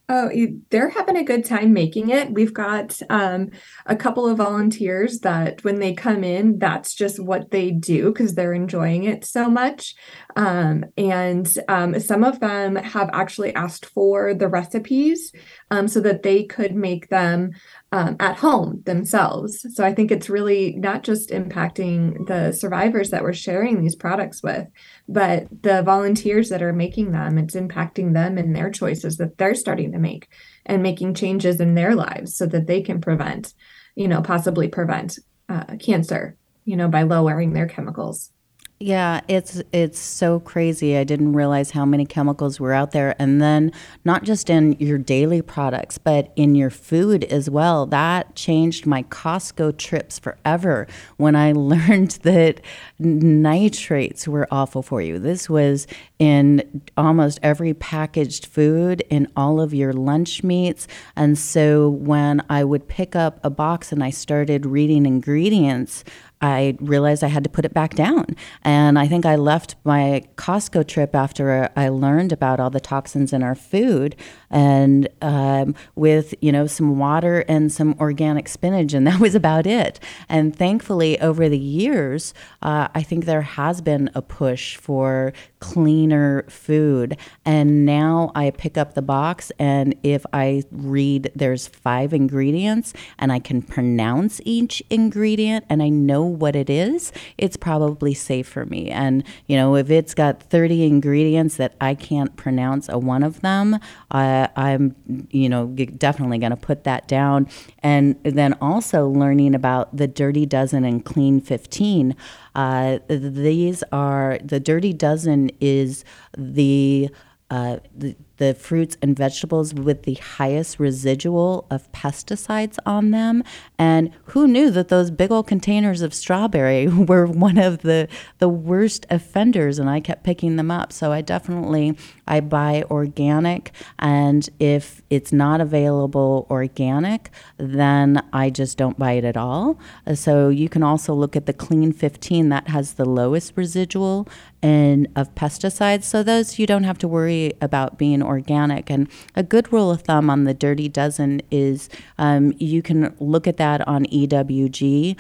Oh, 0.10 0.32
they're 0.70 0.88
having 0.88 1.18
a 1.18 1.24
good 1.24 1.44
time 1.44 1.74
making 1.74 2.12
it. 2.12 2.32
We've 2.32 2.54
got 2.54 2.98
um, 3.10 3.50
a 3.86 3.96
couple 3.96 4.26
of 4.26 4.38
volunteers 4.38 5.20
that 5.20 5.62
when 5.66 5.82
they 5.82 5.94
come 5.94 6.24
in, 6.24 6.60
that's 6.60 6.96
just 6.96 7.20
what 7.20 7.52
they 7.52 7.72
do 7.72 8.14
because 8.14 8.34
they're 8.34 8.54
enjoying 8.54 9.04
it 9.04 9.26
so 9.26 9.50
much. 9.50 9.96
Um, 10.38 10.86
and 10.98 11.46
um, 11.68 12.00
some 12.00 12.24
of 12.24 12.40
them 12.40 12.78
have 12.78 13.10
actually 13.12 13.54
asked 13.54 13.86
for 13.88 14.34
the 14.34 14.48
recipes 14.48 15.34
um, 15.72 15.90
so 15.90 16.00
that 16.00 16.24
they 16.24 16.46
could 16.46 16.74
make 16.74 17.10
them 17.10 17.52
um, 17.92 18.18
at 18.20 18.38
home 18.38 18.82
themselves. 18.86 19.66
So 19.74 19.84
I 19.84 19.94
think 19.94 20.12
it's 20.12 20.30
really 20.30 20.74
not 20.74 21.04
just 21.04 21.30
impacting 21.30 22.28
the 22.28 22.52
survivors 22.52 23.12
that 23.12 23.24
we're 23.24 23.34
sharing 23.34 23.82
these 23.82 23.96
products 23.96 24.44
with, 24.44 24.68
but 25.08 25.48
the 25.64 25.84
volunteers 25.84 26.50
that 26.50 26.62
are 26.62 26.74
making 26.74 27.12
them, 27.12 27.38
it's 27.38 27.56
impacting 27.56 28.14
them 28.14 28.38
and 28.38 28.56
their 28.56 28.70
choices 28.70 29.18
that 29.18 29.38
they're 29.38 29.56
starting 29.56 29.94
to 29.94 30.00
make 30.00 30.28
and 30.66 30.84
making 30.84 31.14
changes 31.14 31.62
in 31.62 31.76
their 31.76 31.96
lives 31.96 32.36
so 32.36 32.46
that 32.46 32.68
they 32.68 32.82
can 32.82 33.00
prevent, 33.00 33.54
you 33.96 34.08
know, 34.08 34.22
possibly 34.22 34.68
prevent 34.68 35.18
uh, 35.48 35.78
cancer, 35.80 36.36
you 36.66 36.76
know, 36.76 36.90
by 36.90 37.04
lowering 37.04 37.54
their 37.54 37.68
chemicals. 37.68 38.32
Yeah, 38.80 39.22
it's 39.28 39.60
it's 39.72 39.98
so 39.98 40.40
crazy. 40.40 40.98
I 40.98 41.04
didn't 41.04 41.34
realize 41.34 41.72
how 41.72 41.84
many 41.84 42.06
chemicals 42.06 42.60
were 42.60 42.74
out 42.74 42.92
there 42.92 43.16
and 43.18 43.42
then 43.42 43.72
not 44.06 44.22
just 44.22 44.52
in 44.52 44.74
your 44.74 45.00
daily 45.00 45.42
products, 45.42 45.98
but 45.98 46.32
in 46.36 46.54
your 46.54 46.70
food 46.70 47.24
as 47.24 47.50
well. 47.50 47.88
That 47.88 48.36
changed 48.36 48.86
my 48.86 49.02
Costco 49.02 49.80
trips 49.80 50.20
forever 50.20 50.86
when 51.18 51.36
I 51.36 51.52
learned 51.54 52.20
that 52.22 52.62
nitrates 53.00 54.28
were 54.28 54.48
awful 54.52 54.84
for 54.84 55.02
you. 55.02 55.18
This 55.18 55.50
was 55.50 55.88
in 56.20 56.84
almost 56.96 57.40
every 57.42 57.74
packaged 57.74 58.46
food 58.46 59.04
in 59.10 59.28
all 59.36 59.60
of 59.60 59.74
your 59.74 59.92
lunch 59.92 60.44
meats. 60.44 60.88
And 61.16 61.36
so 61.36 61.90
when 61.90 62.44
I 62.48 62.64
would 62.64 62.88
pick 62.88 63.16
up 63.16 63.40
a 63.44 63.50
box 63.50 63.92
and 63.92 64.04
I 64.04 64.12
started 64.12 64.68
reading 64.68 65.08
ingredients, 65.08 66.04
I 66.42 66.78
realized 66.80 67.24
I 67.24 67.28
had 67.28 67.44
to 67.44 67.50
put 67.50 67.66
it 67.66 67.74
back 67.74 67.96
down. 67.96 68.36
And 68.64 69.00
I 69.00 69.08
think 69.08 69.26
I 69.26 69.36
left 69.36 69.76
my 69.84 70.24
Costco 70.36 70.88
trip 70.88 71.16
after 71.16 71.72
I 71.76 71.90
learned 71.90 72.32
about 72.32 72.60
all 72.60 72.70
the 72.70 72.80
toxins 72.80 73.34
in 73.34 73.42
our 73.44 73.56
food 73.56 74.16
and 74.50 75.08
um, 75.22 75.76
with, 75.96 76.34
you 76.42 76.52
know, 76.52 76.68
some 76.68 77.00
water 77.00 77.44
and 77.48 77.72
some 77.72 77.96
organic 78.00 78.48
spinach. 78.48 78.94
And 78.94 79.08
that 79.08 79.20
was 79.20 79.36
about 79.36 79.66
it. 79.66 80.00
And 80.30 80.56
thankfully, 80.56 81.20
over 81.20 81.50
the 81.50 81.58
years, 81.58 82.34
uh, 82.62 82.88
I 82.94 83.04
think 83.04 83.26
there 83.26 83.42
has 83.42 83.82
been 83.82 84.10
a 84.14 84.22
push 84.22 84.76
for 84.76 85.34
cleaner 85.60 86.44
food. 86.50 87.18
And 87.46 87.86
now 87.86 88.32
I 88.36 88.52
pick 88.52 88.78
up 88.78 88.94
the 88.94 89.02
box, 89.02 89.52
and 89.58 89.96
if 90.04 90.26
I 90.34 90.64
read 90.72 91.32
there's 91.36 91.68
five 91.68 92.14
ingredients 92.14 92.94
and 93.18 93.32
I 93.32 93.40
can 93.40 93.62
pronounce 93.62 94.42
each 94.46 94.84
ingredient 94.90 95.66
and 95.70 95.82
I 95.82 95.90
know 95.90 96.27
what 96.28 96.56
it 96.56 96.70
is, 96.70 97.12
it's 97.38 97.58
probably 97.58 98.14
safe 98.14 98.48
for 98.48 98.66
me. 98.66 98.90
And, 98.90 99.24
you 99.48 99.58
know, 99.58 99.76
if 99.76 99.90
it's 99.90 100.14
got 100.14 100.42
30 100.44 100.86
ingredients 100.86 101.58
that 101.58 101.76
I 101.82 101.96
can't 101.96 102.36
pronounce 102.36 102.90
a 102.90 102.98
one 102.98 103.24
of 103.24 103.42
them, 103.42 103.80
uh, 104.12 104.48
I'm, 104.56 104.96
you 105.32 105.50
know, 105.50 105.68
definitely 105.68 106.38
going 106.38 106.52
to 106.52 106.58
put 106.58 106.84
that 106.84 107.08
down. 107.08 107.48
And 107.82 108.18
then 108.24 108.54
also 108.62 109.08
learning 109.08 109.56
about 109.56 109.96
the 109.96 110.08
Dirty 110.08 110.46
Dozen 110.46 110.84
and 110.84 111.04
Clean 111.04 111.40
15. 111.40 112.16
Uh, 112.56 113.00
these 113.08 113.84
are 113.92 114.40
the 114.44 114.60
Dirty 114.60 114.94
Dozen 114.94 115.52
is 115.60 116.04
the 116.38 117.10
uh, 117.50 117.78
the 117.96 118.16
the 118.38 118.54
fruits 118.54 118.98
and 119.02 119.16
vegetables 119.16 119.74
with 119.74 120.04
the 120.04 120.16
highest 120.16 120.80
residual 120.80 121.66
of 121.70 121.92
pesticides 121.92 122.78
on 122.86 123.12
them. 123.12 123.44
And 123.78 124.12
who 124.26 124.48
knew 124.48 124.70
that 124.72 124.88
those 124.88 125.12
big 125.12 125.32
old 125.32 125.48
containers 125.48 126.02
of 126.02 126.14
strawberry 126.14 126.88
were 127.08 127.26
one 127.26 127.58
of 127.58 127.82
the 127.82 128.08
the 128.40 128.50
worst 128.50 129.06
offenders? 129.10 129.80
And 129.80 129.90
I 129.90 130.00
kept 130.00 130.24
picking 130.24 130.56
them 130.56 130.72
up. 130.72 130.92
So 130.94 131.12
I 131.12 131.22
definitely 131.22 131.98
I 132.28 132.40
buy 132.42 132.84
organic, 132.92 133.72
and 134.00 134.50
if 134.60 135.02
it's 135.10 135.32
not 135.32 135.62
available 135.62 136.46
organic, 136.50 137.32
then 137.58 138.24
I 138.34 138.50
just 138.50 138.78
don't 138.78 139.00
buy 139.00 139.14
it 139.14 139.24
at 139.24 139.38
all. 139.38 139.80
So 140.14 140.50
you 140.50 140.70
can 140.70 140.84
also 140.84 141.14
look 141.14 141.36
at 141.36 141.46
the 141.46 141.54
Clean 141.54 141.92
15 141.92 142.50
that 142.50 142.68
has 142.68 142.94
the 142.94 143.06
lowest 143.06 143.54
residual 143.56 144.28
and 144.62 145.08
of 145.16 145.34
pesticides. 145.36 146.04
So 146.04 146.24
those 146.24 146.60
you 146.60 146.68
don't 146.68 146.84
have 146.84 146.98
to 147.00 147.08
worry 147.08 147.54
about 147.62 147.98
being 147.98 148.22
organic. 148.28 148.90
And 148.90 149.10
a 149.36 149.44
good 149.44 149.72
rule 149.74 149.90
of 149.90 150.02
thumb 150.02 150.30
on 150.30 150.44
the 150.44 150.54
Dirty 150.54 150.90
Dozen 150.90 151.42
is 151.50 151.90
um, 152.18 152.54
you 152.58 152.82
can 152.82 153.16
look 153.20 153.48
at 153.48 153.58
that 153.58 153.88
on 153.88 154.06
ewg.org. 154.06 155.16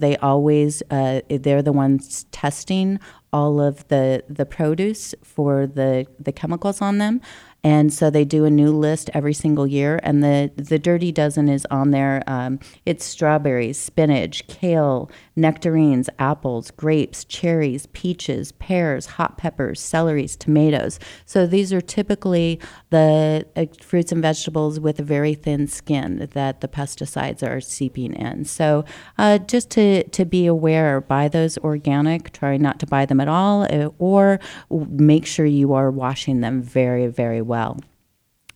They 0.00 0.16
always 0.16 0.82
uh, 0.90 1.20
they're 1.28 1.62
the 1.62 1.72
ones 1.72 2.24
testing 2.32 2.98
all 3.32 3.60
of 3.60 3.86
the 3.88 4.24
the 4.28 4.46
produce 4.46 5.14
for 5.22 5.66
the 5.66 6.06
the 6.18 6.32
chemicals 6.32 6.80
on 6.80 6.98
them. 6.98 7.20
And 7.66 7.92
so 7.92 8.10
they 8.10 8.24
do 8.24 8.44
a 8.44 8.50
new 8.50 8.70
list 8.70 9.10
every 9.12 9.34
single 9.34 9.66
year, 9.66 9.98
and 10.04 10.22
the 10.22 10.52
the 10.54 10.78
Dirty 10.78 11.10
Dozen 11.10 11.48
is 11.48 11.66
on 11.68 11.90
there. 11.90 12.22
Um, 12.28 12.60
it's 12.84 13.04
strawberries, 13.04 13.76
spinach, 13.76 14.46
kale, 14.46 15.10
nectarines, 15.34 16.08
apples, 16.20 16.70
grapes, 16.70 17.24
cherries, 17.24 17.86
peaches, 17.86 18.52
pears, 18.52 19.06
hot 19.06 19.36
peppers, 19.36 19.80
celeries, 19.80 20.38
tomatoes. 20.38 21.00
So 21.24 21.44
these 21.44 21.72
are 21.72 21.80
typically 21.80 22.60
the 22.90 23.44
uh, 23.56 23.66
fruits 23.82 24.12
and 24.12 24.22
vegetables 24.22 24.78
with 24.78 25.00
a 25.00 25.02
very 25.02 25.34
thin 25.34 25.66
skin 25.66 26.28
that 26.34 26.60
the 26.60 26.68
pesticides 26.68 27.42
are 27.42 27.60
seeping 27.60 28.12
in. 28.14 28.44
So 28.44 28.84
uh, 29.18 29.38
just 29.38 29.70
to 29.70 30.04
to 30.04 30.24
be 30.24 30.46
aware, 30.46 31.00
buy 31.00 31.26
those 31.26 31.58
organic. 31.58 32.30
Try 32.30 32.58
not 32.58 32.78
to 32.78 32.86
buy 32.86 33.06
them 33.06 33.18
at 33.18 33.26
all, 33.26 33.62
uh, 33.64 33.90
or 33.98 34.38
make 34.70 35.26
sure 35.26 35.46
you 35.46 35.72
are 35.72 35.90
washing 35.90 36.42
them 36.42 36.62
very 36.62 37.08
very 37.08 37.42
well 37.42 37.55
well. 37.56 37.80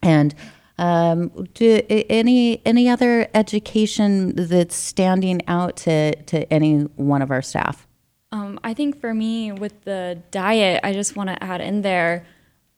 And 0.02 0.34
um, 0.78 1.28
do 1.54 1.82
any 1.88 2.62
any 2.64 2.88
other 2.88 3.28
education 3.34 4.34
that's 4.34 4.76
standing 4.76 5.40
out 5.46 5.76
to, 5.78 6.14
to 6.24 6.50
any 6.52 6.80
one 6.96 7.22
of 7.22 7.30
our 7.30 7.42
staff? 7.42 7.86
Um, 8.32 8.60
I 8.62 8.74
think 8.74 9.00
for 9.00 9.12
me, 9.12 9.52
with 9.52 9.84
the 9.84 10.22
diet, 10.30 10.80
I 10.84 10.92
just 10.92 11.16
want 11.16 11.28
to 11.30 11.42
add 11.42 11.60
in 11.60 11.82
there. 11.82 12.24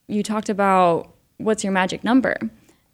You 0.06 0.22
talked 0.22 0.48
about 0.48 1.12
what's 1.38 1.62
your 1.62 1.72
magic 1.72 2.02
number, 2.02 2.36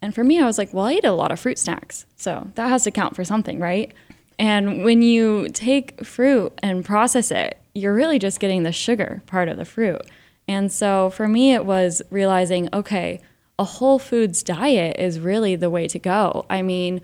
and 0.01 0.13
for 0.13 0.23
me, 0.23 0.39
I 0.39 0.45
was 0.45 0.57
like, 0.57 0.73
well, 0.73 0.85
I 0.85 0.93
eat 0.93 1.05
a 1.05 1.11
lot 1.11 1.31
of 1.31 1.39
fruit 1.39 1.57
snacks, 1.57 2.05
so 2.15 2.49
that 2.55 2.69
has 2.69 2.83
to 2.83 2.91
count 2.91 3.15
for 3.15 3.23
something, 3.23 3.59
right? 3.59 3.93
And 4.37 4.83
when 4.83 5.01
you 5.01 5.49
take 5.49 6.05
fruit 6.05 6.53
and 6.61 6.85
process 6.85 7.31
it, 7.31 7.59
you're 7.73 7.93
really 7.93 8.19
just 8.19 8.39
getting 8.39 8.63
the 8.63 8.71
sugar 8.71 9.21
part 9.25 9.49
of 9.49 9.57
the 9.57 9.65
fruit. 9.65 10.01
And 10.49 10.71
so 10.71 11.11
for 11.11 11.27
me, 11.27 11.53
it 11.53 11.63
was 11.63 12.01
realizing 12.09 12.69
okay, 12.73 13.21
a 13.59 13.63
whole 13.63 13.99
foods 13.99 14.41
diet 14.41 14.97
is 14.97 15.19
really 15.19 15.55
the 15.55 15.69
way 15.69 15.87
to 15.87 15.99
go. 15.99 16.47
I 16.49 16.63
mean, 16.63 17.01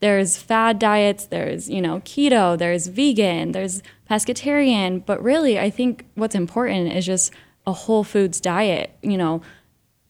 there's 0.00 0.36
fad 0.36 0.80
diets, 0.80 1.26
there's, 1.26 1.70
you 1.70 1.80
know, 1.80 2.00
keto, 2.00 2.58
there's 2.58 2.88
vegan, 2.88 3.52
there's 3.52 3.82
pescatarian, 4.10 5.06
but 5.06 5.22
really 5.22 5.60
I 5.60 5.70
think 5.70 6.06
what's 6.16 6.34
important 6.34 6.92
is 6.92 7.06
just 7.06 7.32
a 7.68 7.72
whole 7.72 8.02
foods 8.02 8.40
diet, 8.40 8.90
you 9.02 9.16
know, 9.16 9.42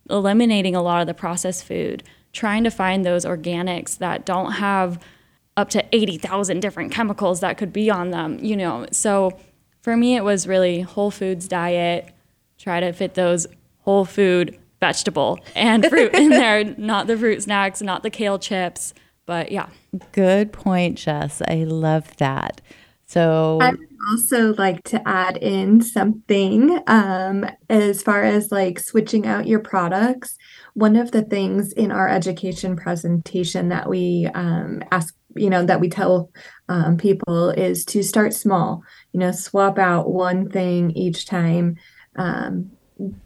eliminating 0.09 0.75
a 0.75 0.83
lot 0.83 1.03
of 1.03 1.07
the 1.07 1.15
processed 1.15 1.65
food, 1.65 2.03
trying 2.33 2.65
to 2.65 2.71
find 2.71 3.05
those 3.05 3.27
organics 3.27 3.99
that 3.99 4.25
don't 4.25 4.53
have 4.53 4.99
up 5.59 5.69
to 5.71 5.85
80,000 5.95 6.61
different 6.61 6.91
chemicals 6.91 7.41
that 7.41 7.59
could 7.59 7.73
be 7.73 7.91
on 7.91 8.13
them, 8.13 8.39
you 8.43 8.57
know. 8.57 8.87
So 8.93 9.39
for 9.83 9.95
me 9.95 10.17
it 10.17 10.25
was 10.25 10.47
really 10.47 10.81
whole 10.81 11.11
foods 11.11 11.49
diet, 11.49 12.15
try 12.59 12.81
to 12.81 12.93
fit 12.93 13.15
those 13.15 13.47
whole 13.81 14.05
food 14.05 14.59
vegetable 14.81 15.41
and 15.55 15.85
fruit 15.87 16.15
in 16.15 16.31
there, 16.31 16.65
not 16.79 17.07
the 17.07 17.17
fruit 17.17 17.43
snacks, 17.43 17.83
not 17.83 18.03
the 18.03 18.11
kale 18.11 18.39
chips. 18.39 18.95
But 19.27 19.53
yeah. 19.53 19.69
Good 20.13 20.53
point, 20.53 20.97
Jess. 20.97 21.43
I 21.47 21.65
love 21.65 22.17
that. 22.17 22.61
So 23.07 23.59
I 23.61 23.71
would 23.71 23.89
also 24.11 24.55
like 24.55 24.85
to 24.85 25.07
add 25.09 25.39
in 25.39 25.81
something 25.81 26.79
um, 26.87 27.47
as 27.71 28.03
far 28.03 28.23
as 28.23 28.53
like 28.53 28.79
switching 28.79 29.27
out 29.27 29.47
your 29.47 29.61
products. 29.61 30.37
One 30.75 30.95
of 30.95 31.11
the 31.11 31.23
things 31.23 31.73
in 31.73 31.91
our 31.91 32.09
education 32.09 32.77
presentation 32.77 33.71
that 33.71 33.89
we 33.89 34.29
um, 34.35 34.83
ask, 34.93 35.15
you 35.35 35.49
know, 35.49 35.65
that 35.65 35.81
we 35.81 35.89
tell 35.89 36.31
um, 36.69 36.99
people 36.99 37.51
is 37.51 37.85
to 37.87 38.03
start 38.03 38.35
small. 38.35 38.83
You 39.13 39.21
know, 39.21 39.33
swap 39.33 39.79
out 39.79 40.11
one 40.11 40.51
thing 40.51 40.91
each 40.91 41.27
time 41.27 41.77
um, 42.17 42.71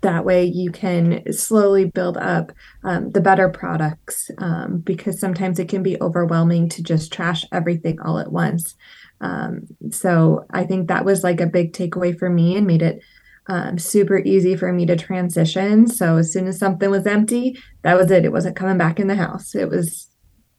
that 0.03 0.25
way 0.25 0.45
you 0.45 0.71
can 0.71 1.23
slowly 1.33 1.87
build 1.87 2.17
up 2.19 2.53
um, 2.85 3.11
the 3.11 3.21
better 3.21 3.49
products 3.49 4.31
um, 4.39 4.79
because 4.79 5.19
sometimes 5.19 5.59
it 5.59 5.69
can 5.69 5.83
be 5.83 6.01
overwhelming 6.01 6.69
to 6.69 6.83
just 6.83 7.13
trash 7.13 7.47
everything 7.53 7.99
all 8.01 8.19
at 8.19 8.33
once. 8.33 8.75
Um, 9.21 9.69
so 9.91 10.47
i 10.51 10.65
think 10.65 10.89
that 10.89 11.05
was 11.05 11.23
like 11.23 11.41
a 11.41 11.47
big 11.47 11.73
takeaway 11.73 12.19
for 12.19 12.29
me 12.29 12.57
and 12.57 12.67
made 12.67 12.83
it 12.83 13.01
um, 13.47 13.79
super 13.79 14.19
easy 14.19 14.57
for 14.57 14.73
me 14.73 14.87
to 14.87 14.97
transition. 14.97 15.87
So 15.87 16.17
as 16.17 16.33
soon 16.33 16.47
as 16.47 16.59
something 16.59 16.91
was 16.91 17.07
empty 17.07 17.57
that 17.83 17.97
was 17.97 18.11
it. 18.11 18.25
It 18.25 18.33
wasn't 18.33 18.57
coming 18.57 18.79
back 18.79 19.01
in 19.01 19.09
the 19.09 19.17
house. 19.17 19.55
It 19.55 19.69
was 19.69 20.09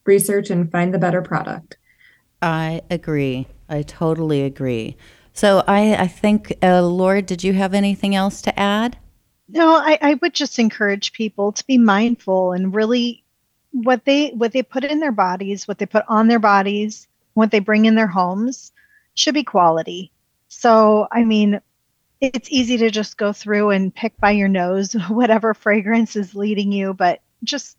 research 0.06 0.50
and 0.50 0.72
find 0.72 0.94
the 0.94 1.00
better 1.00 1.22
product. 1.22 1.78
I 2.42 2.82
agree. 2.90 3.48
I 3.70 3.84
totally 3.84 4.42
agree 4.42 4.98
so 5.34 5.64
I, 5.68 5.96
I 5.96 6.08
think, 6.08 6.54
uh, 6.62 6.82
Laura, 6.82 7.22
did 7.22 7.44
you 7.44 7.54
have 7.54 7.74
anything 7.74 8.16
else 8.16 8.42
to 8.44 8.60
add? 8.60 8.98
No, 9.50 9.76
I, 9.76 9.98
I 10.02 10.14
would 10.16 10.34
just 10.34 10.60
encourage 10.60 11.14
people 11.14 11.52
to 11.52 11.66
be 11.66 11.78
mindful 11.78 12.54
and 12.54 12.74
really 12.74 13.24
what 13.72 14.06
they 14.06 14.30
what 14.30 14.52
they 14.52 14.64
put 14.64 14.84
in 14.84 15.00
their 15.00 15.12
bodies, 15.12 15.68
what 15.68 15.80
they 15.80 15.86
put 15.86 16.06
on 16.08 16.28
their 16.28 16.40
bodies, 16.40 17.08
what 17.34 17.52
they 17.52 17.60
bring 17.60 17.86
in 17.86 17.96
their 17.96 18.08
homes 18.08 18.72
should 19.16 19.34
be 19.34 19.44
quality. 19.44 20.12
So, 20.48 21.08
I 21.12 21.24
mean, 21.24 21.60
it's 22.22 22.50
easy 22.52 22.78
to 22.78 22.90
just 22.90 23.18
go 23.18 23.34
through 23.34 23.72
and 23.72 23.94
pick 23.94 24.16
by 24.18 24.32
your 24.32 24.48
nose 24.48 24.94
whatever 25.10 25.54
fragrance 25.54 26.16
is 26.16 26.36
leading 26.36 26.72
you, 26.72 26.94
but 26.94 27.22
just, 27.44 27.78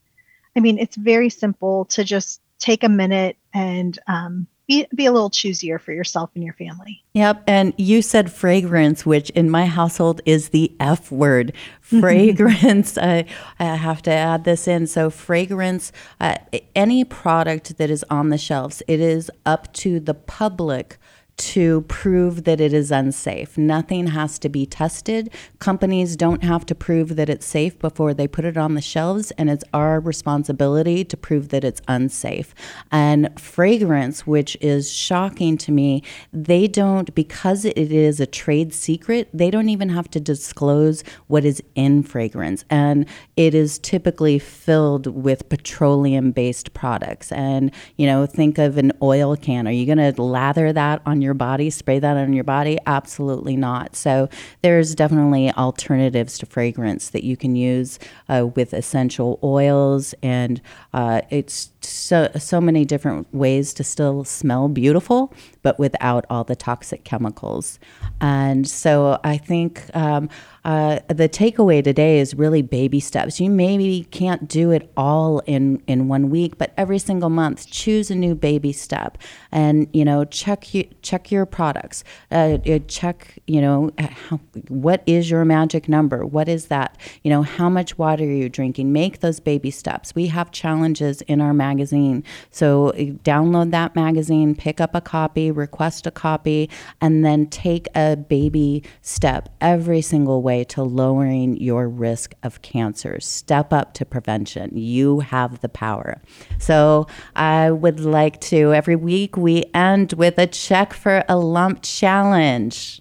I 0.57 0.61
mean, 0.61 0.79
it's 0.79 0.97
very 0.97 1.31
simple 1.31 1.87
to 1.87 2.05
just 2.05 2.41
take 2.59 2.83
a 2.83 2.89
minute 2.89 3.37
and 3.53 3.99
um, 4.07 4.47
be, 4.67 4.87
be 4.95 5.07
a 5.07 5.13
little 5.13 5.31
choosier 5.31 5.81
for 5.81 5.93
yourself 5.93 6.31
and 6.35 6.43
your 6.43 6.55
family. 6.55 7.03
Yep. 7.13 7.45
And 7.47 7.75
you 7.77 8.03
said 8.03 8.33
fragrance, 8.33 9.05
which 9.05 9.31
in 9.31 9.51
my 9.51 9.67
household 9.67 10.21
is 10.25 10.51
the 10.51 10.73
F 10.81 11.11
word. 11.11 11.53
Fragrance. 11.81 12.97
I, 12.99 13.27
I 13.59 13.65
have 13.77 14.01
to 14.03 14.11
add 14.11 14.45
this 14.45 14.67
in. 14.67 14.87
So, 14.87 15.11
fragrance, 15.11 15.93
uh, 16.19 16.37
any 16.75 17.05
product 17.05 17.77
that 17.77 17.91
is 17.91 18.05
on 18.09 18.31
the 18.31 18.39
shelves, 18.39 18.83
it 18.89 19.01
is 19.01 19.31
up 19.45 19.73
to 19.75 20.01
the 20.01 20.15
public 20.15 20.97
to 21.37 21.81
prove 21.83 22.45
that 22.45 22.61
it 22.61 22.73
is 22.73 22.93
unsafe. 22.93 23.59
Nothing 23.59 24.09
has 24.09 24.39
to 24.39 24.49
be 24.49 24.67
tested. 24.67 25.31
Companies 25.59 26.17
don't 26.17 26.45
have 26.45 26.65
to 26.67 26.75
prove 26.75 27.17
that 27.17 27.29
it's 27.29 27.45
safe 27.45 27.79
before 27.79 28.15
they 28.15 28.29
put 28.29 28.45
it 28.45 28.57
on 28.57 28.75
the 28.75 28.81
shelves, 28.81 29.31
and 29.33 29.51
it's 29.51 29.65
our 29.73 29.99
responsibility 29.99 31.05
to 31.05 31.17
prove 31.17 31.49
that 31.49 31.65
it's 31.65 31.83
unsafe. 31.89 32.55
And 32.93 33.29
fragrance, 33.41 34.27
which 34.27 34.57
is 34.61 34.93
shocking 34.93 35.59
to 35.59 35.73
me, 35.73 36.03
they 36.33 36.69
don't, 36.69 37.13
because 37.15 37.65
it 37.65 37.77
is 37.77 38.21
a 38.21 38.27
trade 38.27 38.73
secret, 38.73 39.29
they 39.33 39.51
don't 39.51 39.69
even 39.69 39.89
have 39.89 40.09
to 40.11 40.21
disclose 40.21 41.03
what 41.27 41.45
is 41.45 41.63
in 41.75 42.05
fragrance. 42.05 42.65
And 42.71 43.07
it 43.37 43.55
is 43.55 43.79
typically 43.79 44.39
filled 44.39 45.09
with 45.09 45.49
petroleum 45.49 46.31
based 46.31 46.75
products. 46.75 47.33
And, 47.33 47.73
you 47.97 48.07
know, 48.07 48.27
think 48.27 48.59
of 48.59 48.79
an 48.79 48.93
oil 49.03 49.37
can. 49.37 49.67
Are 49.67 49.73
you 49.73 49.87
going 49.87 49.99
to 49.99 50.23
lather 50.23 50.73
that 50.73 51.03
on 51.05 51.24
your 51.25 51.35
body, 51.35 51.71
spray 51.71 51.99
that 51.99 52.17
on 52.17 52.33
your 52.33 52.45
body? 52.45 52.79
Absolutely 52.87 53.57
not. 53.57 53.97
So 53.97 54.29
there's 54.63 54.95
definitely 54.95 55.51
alternatives 55.53 56.39
to 56.39 56.47
fragrance 56.47 57.11
that 57.11 57.25
you 57.25 57.37
can 57.37 57.57
use 57.57 57.99
uh, 58.29 58.49
with 58.55 58.73
essential 58.73 59.41
oils, 59.43 60.15
and 60.23 60.63
uh, 60.93 61.23
it's 61.31 61.73
so 61.81 62.31
so 62.39 62.61
many 62.61 62.85
different 62.85 63.27
ways 63.35 63.75
to 63.75 63.83
still 63.83 64.23
smell 64.23 64.69
beautiful, 64.69 65.33
but 65.65 65.77
without 65.81 66.25
all 66.31 66.45
the 66.45 66.55
toxic 66.55 67.03
chemicals. 67.03 67.81
And 68.21 68.69
so 68.69 69.19
I 69.25 69.37
think 69.37 69.83
um, 69.97 70.29
uh, 70.65 71.01
the 71.09 71.29
takeaway 71.29 71.83
today 71.83 72.21
is 72.21 72.35
really 72.35 72.63
baby 72.63 73.01
steps. 73.01 73.41
You 73.41 73.51
maybe 73.51 74.07
can't 74.13 74.47
do 74.47 74.71
it 74.71 74.93
all 74.97 75.41
in 75.41 75.83
in 75.89 76.07
one 76.07 76.31
week, 76.31 76.57
but 76.59 76.73
every 76.77 77.01
single 77.01 77.31
month, 77.31 77.67
choose 77.67 78.11
a 78.11 78.15
new 78.15 78.37
baby 78.37 78.73
step, 78.73 79.19
and 79.51 79.89
you 79.93 80.05
know 80.05 80.25
check 80.25 80.73
you 80.73 80.85
check 81.03 81.33
your 81.33 81.47
products. 81.47 82.05
Uh, 82.31 82.59
uh, 82.69 82.79
check, 82.87 83.39
you 83.47 83.61
know, 83.61 83.91
how, 83.99 84.41
what 84.69 85.03
is 85.07 85.31
your 85.31 85.45
magic 85.45 85.89
number? 85.89 86.25
What 86.25 86.49
is 86.49 86.67
that? 86.67 86.99
You 87.23 87.31
know, 87.31 87.43
how 87.43 87.69
much 87.69 87.99
water 87.99 88.25
are 88.25 88.27
you 88.27 88.49
drinking? 88.49 88.93
Make 88.93 89.21
those 89.21 89.41
baby 89.41 89.71
steps. 89.71 90.15
We 90.15 90.29
have 90.29 90.51
challenges 90.51 91.23
in 91.23 91.41
our 91.41 91.55
magazine. 91.55 92.23
So 92.51 92.91
uh, 92.91 93.15
download 93.25 93.71
that 93.71 93.95
magazine, 93.95 94.55
pick 94.55 94.81
up 94.81 94.95
a 94.95 95.01
copy, 95.01 95.51
request 95.55 96.07
a 96.07 96.11
copy, 96.11 96.69
and 97.01 97.25
then 97.25 97.47
take 97.47 97.89
a 97.95 98.17
baby 98.17 98.83
step 99.03 99.49
every 99.61 100.01
single 100.01 100.43
way 100.43 100.65
to 100.65 100.83
lowering 100.83 101.57
your 101.57 101.89
risk 101.89 102.35
of 102.43 102.63
cancer. 102.63 103.21
Step 103.21 103.73
up 103.73 103.95
to 103.95 104.05
prevention. 104.05 104.77
You 104.77 105.21
have 105.21 105.61
the 105.61 105.69
power. 105.69 106.21
So 106.59 107.07
I 107.37 107.71
would 107.71 108.01
like 108.01 108.41
to, 108.43 108.75
every 108.75 108.97
week, 108.97 109.37
we 109.37 109.65
end 109.73 110.13
with 110.15 110.39
a 110.39 110.47
check 110.47 110.93
for 110.93 111.25
a 111.29 111.37
lump 111.37 111.81
challenge. 111.83 113.01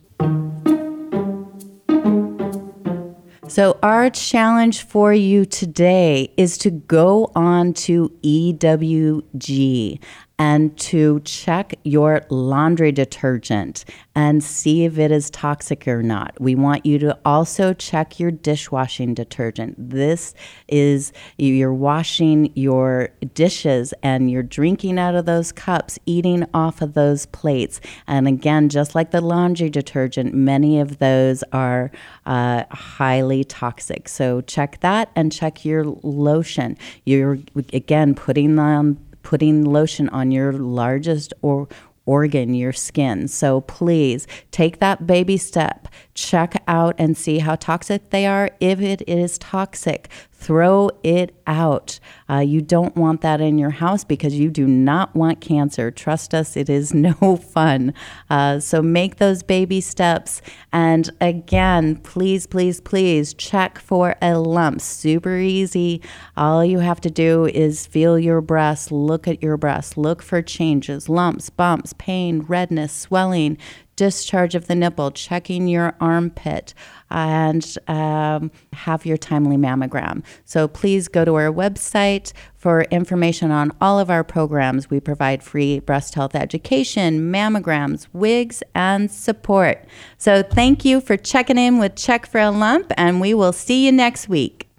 So, 3.54 3.78
our 3.84 4.10
challenge 4.10 4.82
for 4.82 5.14
you 5.14 5.46
today 5.46 6.34
is 6.38 6.58
to 6.60 6.72
go 6.72 7.32
on 7.36 7.74
to 7.86 8.10
EWG 8.24 10.00
and 10.40 10.76
to 10.78 11.20
check 11.22 11.76
your 11.84 12.26
laundry 12.30 12.92
detergent 12.92 13.86
and 14.16 14.44
see 14.44 14.84
if 14.84 14.98
it 14.98 15.12
is 15.12 15.30
toxic 15.30 15.88
or 15.88 16.02
not. 16.02 16.36
We 16.40 16.56
want 16.56 16.86
you 16.86 16.98
to 17.00 17.18
also 17.24 17.74
check 17.74 18.20
your 18.20 18.32
dishwashing 18.32 19.14
detergent. 19.14 19.76
This 19.78 20.34
is 20.68 21.14
you're 21.38 21.74
washing 21.74 22.52
your 22.56 23.10
dishes 23.34 23.94
and 24.02 24.30
you're 24.30 24.44
drinking 24.44 24.98
out 24.98 25.16
of 25.16 25.26
those 25.26 25.52
cups, 25.52 26.00
eating 26.06 26.46
off 26.54 26.82
of 26.82 26.94
those 26.94 27.28
plates. 27.28 27.80
And 28.08 28.28
again, 28.28 28.70
just 28.70 28.96
like 28.96 29.12
the 29.12 29.22
laundry 29.22 29.70
detergent, 29.70 30.34
many 30.34 30.80
of 30.80 30.98
those 30.98 31.44
are 31.54 31.92
uh, 32.26 32.64
highly 32.72 33.44
toxic. 33.44 34.10
So 34.10 34.42
check 34.42 34.80
that 34.82 35.12
and 35.16 35.32
check 35.32 35.64
your 35.64 35.86
lotion. 35.86 36.78
You're 37.06 37.40
again 37.72 38.16
putting 38.16 38.58
on 38.58 38.98
putting 39.24 39.66
lotion 39.66 40.10
on 40.10 40.32
your 40.32 40.54
largest 40.54 41.34
or 41.42 41.68
organ, 42.06 42.54
your 42.54 42.74
skin. 42.74 43.28
So 43.28 43.62
please 43.62 44.28
take 44.52 44.80
that 44.80 45.08
baby 45.08 45.38
step, 45.38 45.88
check 46.14 46.62
out 46.68 46.96
and 46.98 47.18
see 47.18 47.40
how 47.40 47.56
toxic 47.56 48.10
they 48.10 48.26
are. 48.26 48.52
If 48.60 48.82
it 48.82 49.08
is 49.08 49.38
toxic, 49.38 50.10
throw 50.44 50.90
it 51.04 51.34
out. 51.48 52.00
Uh, 52.30 52.40
you 52.40 52.62
don't 52.62 52.96
want 52.98 53.22
that 53.22 53.40
in 53.40 53.58
your 53.58 53.70
house 53.70 54.04
because 54.04 54.38
you 54.38 54.50
do 54.50 54.68
not 54.68 55.16
want 55.16 55.40
cancer. 55.40 55.90
Trust 55.90 56.34
us, 56.34 56.58
it 56.58 56.70
is 56.70 56.94
no 56.94 57.38
fun. 57.38 57.94
Uh, 58.30 58.60
so 58.60 58.82
make 58.82 59.18
those 59.18 59.42
baby 59.42 59.80
steps. 59.80 60.42
And 60.74 61.10
again, 61.22 61.96
please, 61.98 62.46
please, 62.46 62.82
please 62.82 63.34
check 63.34 63.80
for 63.80 64.16
a 64.22 64.38
lump. 64.38 64.82
Super 64.82 65.38
easy. 65.38 66.02
All 66.36 66.66
you 66.66 66.80
have 66.80 67.00
to 67.02 67.10
do 67.10 67.46
is 67.46 67.88
feel 67.88 68.20
your 68.20 68.42
breast, 68.42 68.92
look 68.92 69.28
at 69.28 69.42
your 69.42 69.56
breast, 69.56 69.98
look 69.98 70.22
for 70.22 70.42
changes, 70.42 71.08
lumps, 71.08 71.50
bumps, 71.50 71.94
pain, 71.98 72.42
redness, 72.42 72.92
swelling 72.92 73.58
discharge 73.96 74.56
of 74.56 74.68
the 74.68 74.76
nipple, 74.76 75.12
checking 75.12 75.68
your 75.68 75.96
armpit, 76.00 76.74
and 77.14 77.78
um, 77.88 78.52
have 78.74 79.06
your 79.06 79.16
timely 79.16 79.56
mammogram. 79.56 80.24
So 80.44 80.68
please 80.68 81.08
go 81.08 81.24
to 81.24 81.36
our 81.36 81.52
website 81.52 82.34
for 82.56 82.82
information 82.84 83.52
on 83.52 83.72
all 83.80 84.00
of 84.00 84.10
our 84.10 84.24
programs. 84.24 84.90
We 84.90 85.00
provide 85.00 85.44
free 85.44 85.80
breast 85.80 86.16
health 86.16 86.36
education, 86.36 87.32
mammograms, 87.32 88.08
wigs, 88.14 88.64
and 88.74 89.10
support. 89.12 89.86
So 90.18 90.44
thank 90.44 90.84
you 90.84 91.00
for 91.00 91.16
checking 91.16 91.58
in 91.58 91.78
with 91.78 91.96
Check 91.96 92.26
for 92.26 92.40
a 92.40 92.52
Lump, 92.52 92.92
and 92.98 93.22
we 93.22 93.34
will 93.34 93.54
see 93.54 93.86
you 93.86 93.92
next 93.92 94.28
week. 94.28 94.70